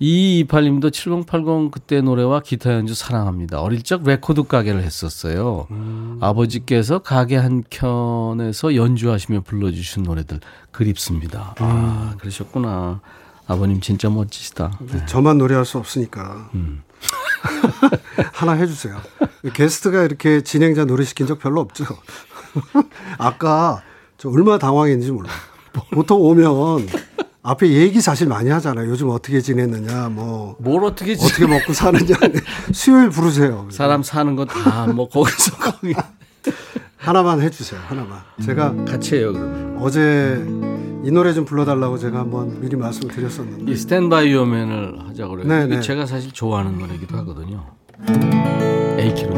[0.00, 3.60] 2228님도 7080 그때 노래와 기타 연주 사랑합니다.
[3.60, 5.68] 어릴 적 레코드 가게를 했었어요.
[5.70, 6.18] 음.
[6.20, 10.40] 아버지께서 가게 한 켠에서 연주하시며 불러주신 노래들
[10.72, 11.54] 그립습니다.
[11.60, 11.64] 음.
[11.64, 13.00] 아, 그러셨구나.
[13.46, 14.78] 아버님 진짜 멋지시다.
[14.80, 15.06] 네.
[15.06, 16.82] 저만 노래할 수 없으니까 음.
[18.32, 19.00] 하나 해주세요.
[19.52, 21.84] 게스트가 이렇게 진행자 노래 시킨 적 별로 없죠.
[23.18, 23.82] 아까
[24.18, 25.30] 저 얼마나 당황했는지 몰라.
[25.92, 26.88] 보통 오면
[27.42, 28.88] 앞에 얘기 사실 많이 하잖아요.
[28.88, 32.14] 요즘 어떻게 지냈느냐, 뭐 뭘 어떻게 어떻게 먹고 사느냐.
[32.72, 33.68] 수요일 부르세요.
[33.70, 35.94] 사람 사는 거다뭐 거기서 거기
[37.04, 37.78] 하나만 해주세요.
[37.86, 38.20] 하나만.
[38.42, 39.76] 제가 같이 해요 그러면.
[39.78, 40.42] 어제
[41.04, 45.46] 이 노래 좀 불러달라고 제가 한번 미리 말씀을 드렸었는데 이 스탠바이 요맨을 하자고 그래요.
[45.46, 45.80] 네, 이게 네.
[45.82, 47.66] 제가 사실 좋아하는 노래기도 하거든요.
[48.98, 49.34] 에이키로.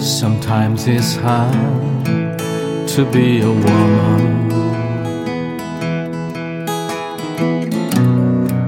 [0.00, 1.52] Sometimes it's hard
[2.86, 4.48] to be a woman.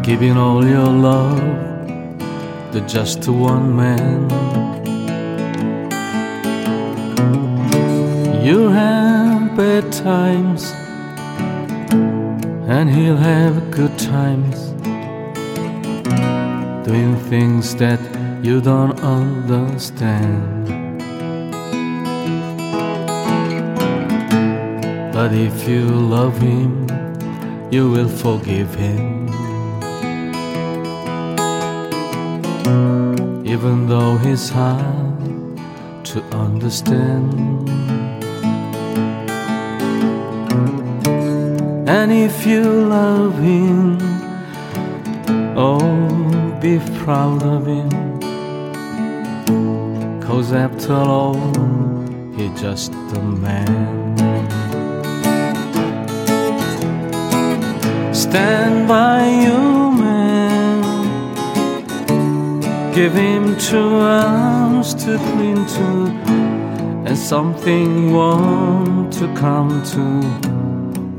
[0.02, 1.79] Giving all your love
[2.72, 4.30] to just one man.
[8.44, 10.72] You'll have bad times,
[12.68, 14.70] and he'll have good times.
[16.86, 18.00] Doing things that
[18.42, 20.66] you don't understand.
[25.12, 26.86] But if you love him,
[27.70, 29.29] you will forgive him.
[33.62, 35.20] Even though he's hard
[36.02, 37.68] to understand.
[41.86, 43.98] And if you love him,
[45.58, 47.90] oh, be proud of him.
[50.22, 51.36] Cause after all,
[52.36, 54.16] he's just a man.
[58.14, 59.89] Stand by you,
[62.94, 66.10] Give him two arms to cling to,
[67.06, 70.04] and something warm to come to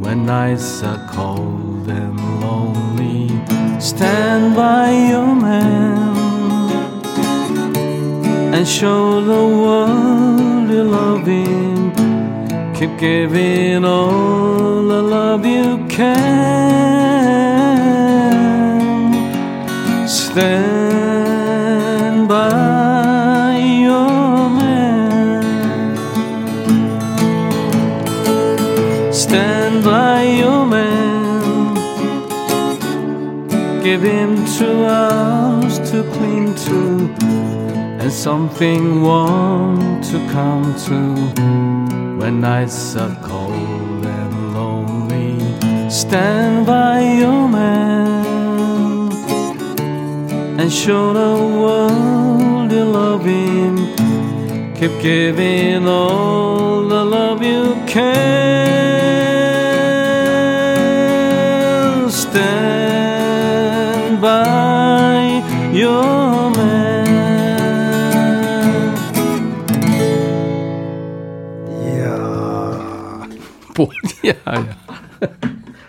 [0.04, 3.30] when nights are cold and lonely.
[3.80, 6.12] Stand by your man
[8.54, 11.94] and show the world you love him.
[12.76, 16.32] Keep giving all the love you can.
[20.06, 20.81] Stand
[29.12, 31.76] Stand by your man.
[33.84, 36.80] Give him two arms to cling to,
[38.02, 41.00] and something warm to come to
[42.20, 45.40] when nights are cold and lonely.
[45.90, 47.91] Stand by your man
[50.62, 53.76] and show the world you love him.
[54.76, 58.12] Keep giving all the love you can.
[62.10, 65.42] Stand by
[65.74, 67.08] your man.
[71.86, 73.28] 이야
[73.78, 74.34] 뭐야?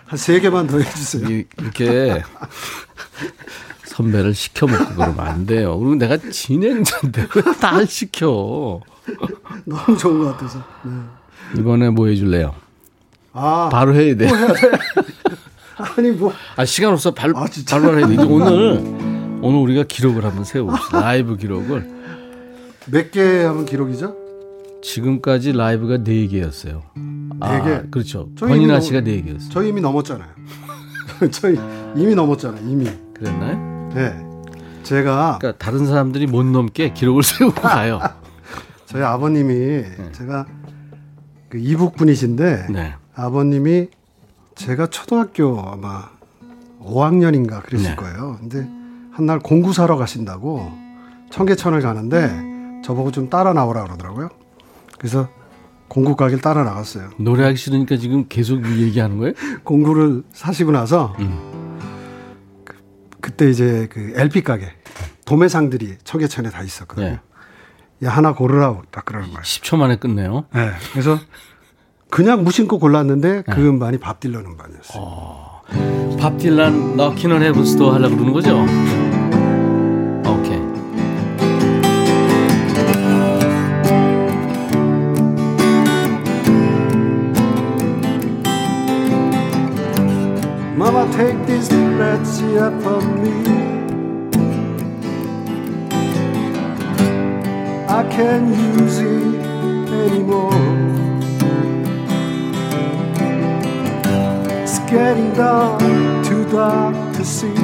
[0.05, 1.27] 한 세 개만 더 해주세요.
[1.27, 2.21] 이- 이렇게
[3.93, 5.77] 선배를 시켜 먹고 그러면 안 돼요.
[5.77, 8.81] 그리고 내가 진행자인데 왜 다 시켜?
[9.65, 10.59] 너무 좋은 것 같아서.
[10.83, 10.91] 네.
[11.59, 12.55] 이번에 뭐 해줄래요?
[13.33, 14.27] 아 바로 해야 돼.
[15.97, 17.13] 아니 뭐 아 시간 없어.
[17.13, 17.45] 발, 아?
[17.69, 18.17] 바로 해야 돼.
[18.23, 18.79] 오늘
[19.41, 21.01] 오늘 우리가 기록을 한번 세워봅시다.
[21.01, 21.89] 라이브 기록을
[22.87, 24.15] 몇 개 하면 기록이죠?
[24.81, 26.83] 지금까지 라이브가 4 개였어요.
[27.39, 27.87] 아, 네 개?
[27.89, 28.29] 그렇죠.
[28.39, 29.51] 권인아 씨가 너무- 4개였어요.
[29.51, 30.29] 저희 이미 넘었잖아요.
[31.31, 31.57] 저희
[31.95, 32.61] 이미 넘었잖아요.
[32.69, 32.89] 이미.
[33.13, 33.72] 그랬나요?
[33.93, 34.13] 네.
[34.83, 37.99] 제가 그러니까 다른 사람들이 못 넘게 기록을 세우고 가요.
[38.85, 40.11] 저희 아버님이 네.
[40.11, 40.45] 제가
[41.49, 42.95] 그 이북 분이신데 네.
[43.15, 43.87] 아버님이
[44.55, 46.09] 제가 초등학교 아마
[46.81, 47.95] 5학년인가 그랬을 네.
[47.95, 48.37] 거예요.
[48.39, 48.67] 근데
[49.11, 50.71] 한날 공구 사러 가신다고
[51.31, 54.29] 청계천을 가는데 저보고 좀 따라 나오라 그러더라고요.
[54.97, 55.29] 그래서
[55.87, 57.09] 공구 가게를 따라 나갔어요.
[57.17, 59.33] 노래하기 싫으니까 지금 계속 이 얘기하는 거예요?
[59.63, 61.62] 공구를 사시고 나서 음.
[63.23, 64.67] 그, 때 이제 그 LP 가게
[65.25, 67.07] 도매상들이 청계천에 다 있었거든요.
[67.07, 67.19] 네.
[68.03, 69.41] 야 하나 고르라고 딱 그러는 거예요.
[69.41, 70.43] 10초 만에 끝내요.
[70.53, 70.71] 네.
[70.91, 71.17] 그래서
[72.09, 73.53] 그냥 무심코 골랐는데 네.
[73.53, 75.61] 그 음반이 밥 딜런 음반이었어요.
[76.19, 78.65] 밥 딜란 너키는 헤븐스도 하려고 그러는 거죠?
[92.63, 93.37] Up from me.
[97.99, 99.35] I can't use it
[100.03, 100.63] anymore.
[104.63, 105.81] It's getting dark,
[106.25, 107.63] too dark to see.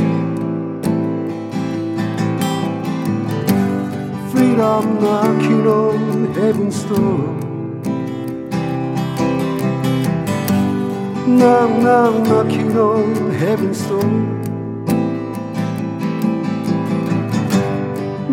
[4.32, 7.20] Freedom knocking on heaven's door.
[11.40, 14.39] Knock, knock, knocking on heaven's door.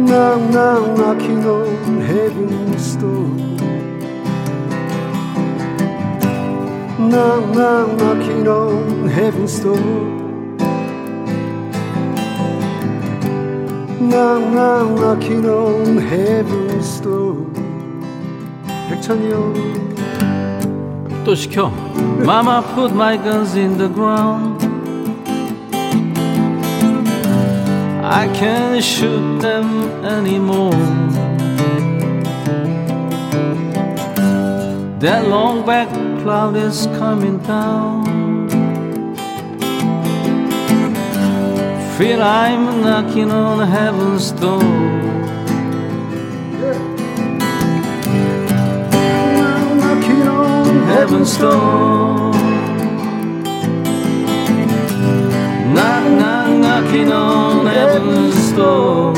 [0.06, 3.28] Knock, knock, knocking on heaven's door.
[7.00, 9.78] Knock, knock, knocking on heaven's door.
[14.00, 17.52] Knock, knock, knocking on heaven's door.
[18.90, 19.54] 백천이요.
[21.24, 21.72] 또 시켜.
[22.26, 24.55] Mama put my guns in the ground.
[28.09, 30.71] I can't shoot them anymore.
[35.01, 35.89] That long black
[36.23, 38.49] cloud is coming down.
[41.99, 45.07] Feel I'm knocking on heaven's door.
[50.97, 52.33] heaven's door.
[55.75, 59.13] Knock, knock, が昨日眠ずと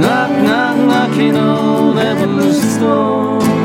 [0.00, 3.55] 泣く泣く泣きの眠ずと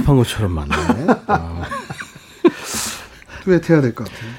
[0.00, 0.74] 연습한 것처럼 맞네.
[3.44, 4.30] 듀엣 해야 될 것 같아요.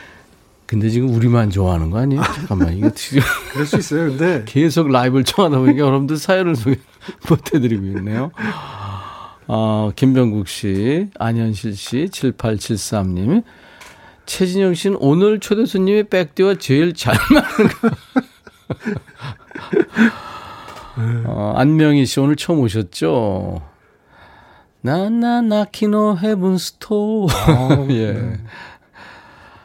[0.65, 2.21] 근데 지금 우리만 좋아하는 거 아니에요?
[2.23, 4.07] 잠깐만, 이거 지금 그럴 수 있어요.
[4.09, 6.77] 근데 계속 라이브를 청하다 보니까 여러분들 사연을 소개
[7.29, 8.31] 못 해드리고 있네요.
[9.47, 13.43] 어, 김병국 씨, 안현실 씨, 7873님.
[14.25, 17.89] 최진영 씨는 오늘 초대 손님이 백디와 제일 잘 맞는 거.
[21.25, 23.61] 어, 안명희 씨 오늘 처음 오셨죠?
[24.81, 27.27] 나나 Knockin' on Heaven's Door.
[27.91, 28.39] 예.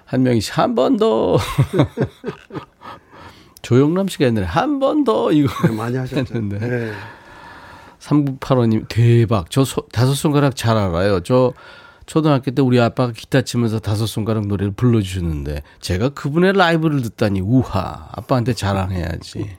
[0.05, 1.39] 한명희 씨한번 더.
[3.62, 6.35] 조영남 씨가 옛날에 한 번 더 이거 많이 하셨죠.
[6.35, 6.59] 했는데.
[6.59, 6.93] 네.
[7.99, 9.51] 3985님 대박.
[9.51, 11.21] 저 소, 다섯 손가락 잘 알아요.
[11.21, 11.53] 저
[12.05, 17.41] 초등학교 때 우리 아빠가 기타 치면서 다섯 손가락 노래를 불러 주셨는데 제가 그분의 라이브를 듣다니
[17.41, 19.57] 우하 아빠한테 자랑해야지.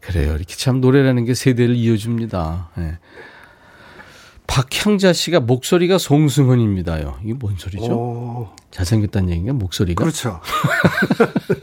[0.00, 0.30] 그래요.
[0.34, 2.70] 이렇게 참 노래라는 게 세대를 이어줍니다.
[2.78, 2.98] 예.
[4.50, 7.20] 박향자 씨가 목소리가 송승헌입니다요.
[7.22, 7.92] 이게 뭔 소리죠?
[7.92, 10.02] 오, 잘생겼다는 얘기인가 목소리가?
[10.02, 10.40] 그렇죠.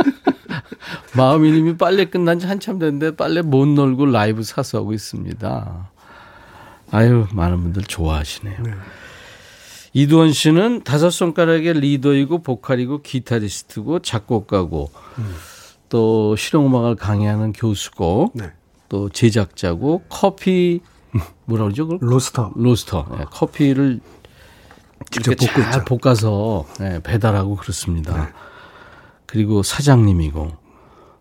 [1.14, 5.92] 마음이님이 빨래 끝난 지 한참 됐는데 빨래 못 널고 라이브 사서 하고 있습니다.
[6.92, 8.64] 아유 많은 분들 좋아하시네요.
[8.64, 8.72] 네.
[9.92, 14.92] 이두원 씨는 다섯 손가락의 리더이고 보컬이고 기타리스트고 작곡가고
[15.90, 18.54] 또 실용음악을 강의하는 교수고 네.
[18.88, 20.80] 또 제작자고 커피
[21.48, 21.88] 뭐라 그러죠?
[21.88, 22.00] 그걸?
[22.02, 22.52] 로스터.
[22.56, 24.02] 로스터 예, 커피를
[25.10, 25.86] 직접 볶고 잘 있죠.
[25.86, 28.26] 볶아서 예, 배달하고 그렇습니다.
[28.26, 28.30] 네.
[29.26, 30.52] 그리고 사장님이고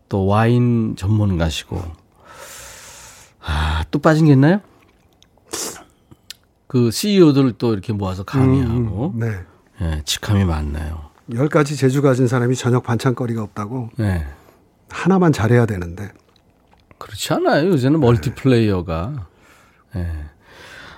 [0.09, 1.81] 또 와인 전문가시고
[3.43, 4.61] 아, 또 빠진 게 있나요?
[6.67, 9.33] 그 CEO들 또 이렇게 모아서 강의하고 음, 네.
[9.81, 11.11] 예, 직함이 많나요?
[11.35, 14.27] 열 가지 재주 가진 사람이 저녁 반찬거리가 없다고 네.
[14.89, 16.11] 하나만 잘해야 되는데
[16.99, 17.69] 그렇지 않아요.
[17.69, 19.29] 요새는 멀티플레이어가.
[19.97, 20.07] 예.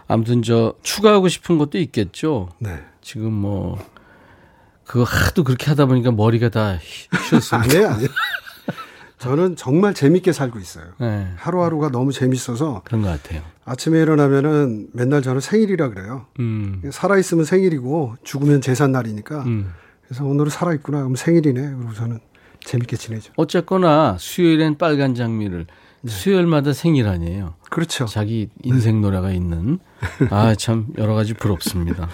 [0.06, 2.48] 아무튼 저 추가하고 싶은 것도 있겠죠.
[2.58, 2.82] 네.
[3.00, 3.78] 지금 뭐
[4.84, 6.78] 그거 하도 그렇게 하다 보니까 머리가 다
[7.28, 7.58] 쉬었습니다.
[7.76, 8.08] 아니에요, 아니에요.
[9.18, 10.84] 저는 정말 재밌게 살고 있어요.
[10.98, 13.42] 네, 하루하루가 너무 재밌어서 그런 것 같아요.
[13.64, 16.26] 아침에 일어나면은 맨날 저는 생일이라 그래요.
[16.38, 19.72] 음, 살아 있으면 생일이고 죽으면 제삿날이니까 음.
[20.06, 22.20] 그래서 오늘은 살아 있구나 그럼 생일이네 그리고 저는
[22.60, 23.32] 재밌게 지내죠.
[23.36, 25.66] 어쨌거나 수요일엔 빨간 장미를
[26.02, 26.10] 네.
[26.12, 27.54] 수요일마다 생일 아니에요.
[27.70, 28.06] 그렇죠.
[28.06, 29.78] 자기 인생 노래가 있는
[30.30, 32.08] 아 참 여러 가지 부럽습니다.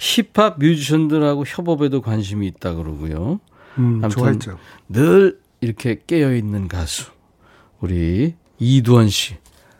[0.00, 3.40] 힙합 뮤지션들하고 협업에도 관심이 있다 그러고요.
[3.78, 4.58] 음, 아무튼 좋아했죠.
[4.88, 7.10] 늘 이렇게 깨어 있는 가수
[7.80, 9.36] 우리 이두원 씨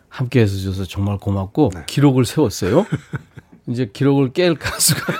[0.09, 1.83] 함께 해서 줘서 정말 고맙고 네.
[1.87, 2.85] 기록을 세웠어요.
[3.67, 5.13] 이제 기록을 깰 가수가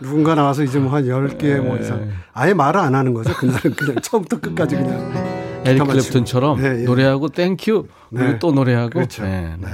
[0.00, 1.82] 누군가 나와서 이제 뭐 한 10개 뭐 네.
[1.82, 3.34] 이상 아예 말을 안 하는 거죠.
[3.34, 5.37] 그날은 그냥 처음부터 끝까지 그냥
[5.70, 6.56] 일렉 치고.
[6.56, 6.84] 네, 예.
[6.84, 8.38] 노래하고 thank you 그리고 네.
[8.38, 9.22] 또 노래하고 그렇죠.
[9.24, 9.66] 네, 네.
[9.66, 9.70] 네.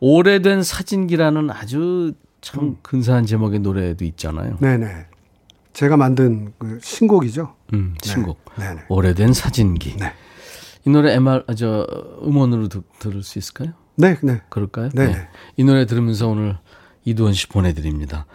[0.00, 2.76] 오래된 사진기라는 아주 참 음.
[2.82, 4.56] 근사한 제목의 노래도 있잖아요.
[4.60, 5.06] 네네.
[5.72, 7.54] 제가 만든 그 신곡이죠.
[7.72, 8.82] 음, 신곡 네네.
[8.88, 9.96] 오래된 사진기.
[9.96, 10.12] 네.
[10.86, 11.86] 이 노래 MR 아, 저
[12.22, 13.72] 음원으로 드- 들을 수 있을까요?
[13.96, 14.42] 네, 네.
[14.50, 14.90] 그럴까요?
[14.90, 15.28] 네네.
[15.56, 16.58] 이 노래 들으면서 오늘
[17.04, 18.26] 이두원 씨 보내드립니다.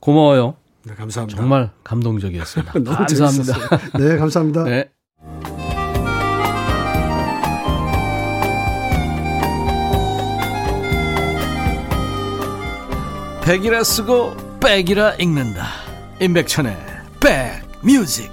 [0.00, 0.54] 고마워요.
[0.84, 1.36] 네, 감사합니다.
[1.40, 2.72] 정말 감동적이었습니다.
[2.78, 3.06] 감사합니다.
[3.06, 3.68] 재밌었어요.
[3.98, 4.62] 네, 감사합니다.
[4.70, 4.90] 네.
[13.46, 15.68] 백이라 쓰고 백이라 읽는다.
[16.20, 16.76] 임백천의
[17.80, 18.32] 백뮤직.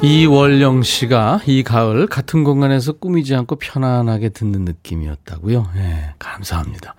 [0.00, 5.66] 이월영 씨가 이 가을 같은 공간에서 꾸미지 않고 편안하게 듣는 느낌이었다고요.
[5.76, 6.94] 예, 감사합니다.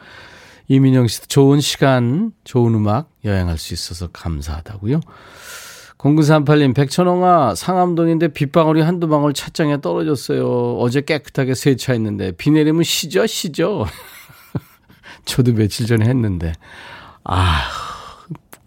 [0.69, 5.01] 이민영 씨도 좋은 시간, 좋은 음악 여행할 수 있어서 감사하다고요.
[5.97, 10.77] 0938님, 백천홍아, 상암동인데 빗방울이 한두 방울 찻장에 떨어졌어요.
[10.77, 13.87] 어제 깨끗하게 세차했는데, 비 내리면 쉬죠, 쉬죠.
[15.25, 16.53] 저도 며칠 전에 했는데,
[17.23, 17.61] 아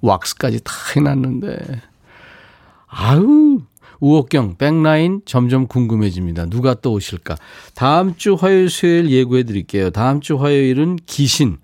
[0.01, 1.81] 왁스까지 다 해놨는데,
[2.89, 3.61] 아유,
[4.01, 6.47] 우옥경, 백라인 점점 궁금해집니다.
[6.47, 7.37] 누가 또 오실까?
[7.77, 9.91] 다음 주 화요일, 수요일 예고해 드릴게요.
[9.91, 11.59] 다음 주 화요일은 기신,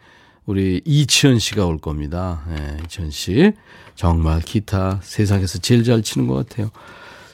[0.48, 2.42] 우리 이치현 씨가 올 겁니다.
[2.48, 3.52] 네, 이치현 씨.
[3.94, 6.70] 정말 기타 세상에서 제일 잘 치는 것 같아요.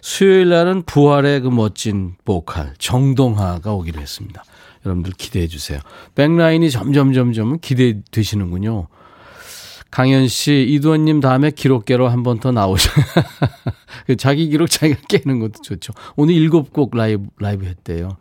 [0.00, 4.42] 수요일 날은 부활의 그 멋진 보컬, 정동하가 오기로 했습니다.
[4.84, 5.78] 여러분들 기대해 주세요.
[6.16, 8.88] 백라인이 점점, 점점 기대되시는군요.
[9.92, 12.90] 강현 씨, 이두원님 다음에 기록계로 한 번 더 나오셔.
[14.08, 15.92] 그 자기 기록 자기가 깨는 것도 좋죠.
[16.16, 18.16] 오늘 일곱 곡 라이브, 라이브 했대요.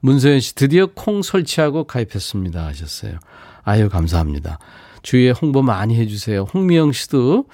[0.00, 2.62] 문서연 씨, 드디어 콩 설치하고 가입했습니다.
[2.66, 3.18] 하셨어요.
[3.64, 4.58] 아유, 감사합니다.
[5.02, 6.46] 주위에 홍보 많이 해주세요.
[6.54, 7.44] 홍미영 씨도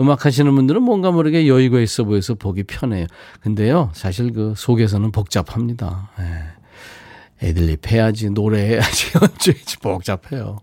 [0.00, 3.06] 음악 하시는 분들은 뭔가 모르게 여유가 있어 보여서 보기 편해요.
[3.42, 6.10] 근데요, 사실 그 속에서는 복잡합니다.
[6.20, 7.46] 예.
[7.46, 10.58] 애들립 해야지, 노래해야지, 연주해야지 복잡해요.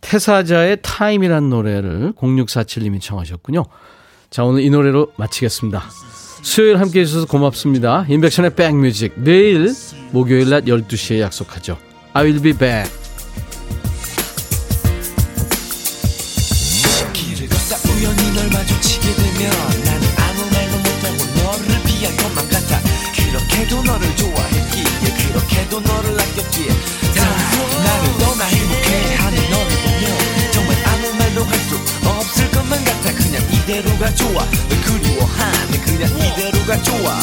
[0.00, 3.64] 태사자의 타임이란 노래를 0647님이 청하셨군요.
[4.30, 5.82] 자, 오늘 이 노래로 마치겠습니다.
[6.42, 8.04] 수요일 함께 해주셔서 고맙습니다.
[8.08, 9.14] 인백션의 백뮤직.
[9.16, 9.72] 내일
[10.12, 11.78] 목요일 낮 12시에 약속하죠.
[12.14, 13.07] I will be back.
[19.46, 22.80] 나는 아무 말도 못하고 너를 피할 것만 같아.
[23.14, 24.84] 그렇게도 너를 좋아했기에
[25.16, 26.68] 그렇게도 너를 아꼈기에.
[27.14, 27.24] 다
[27.84, 31.78] 나를 너나 행복해하는 너를 보면 정말 아무 말도 할 수
[32.08, 33.12] 없을 것만 같아.
[33.14, 34.44] 그냥 이대로가 좋아.
[34.68, 37.18] 널 그리워하는 그냥 이대로가 좋아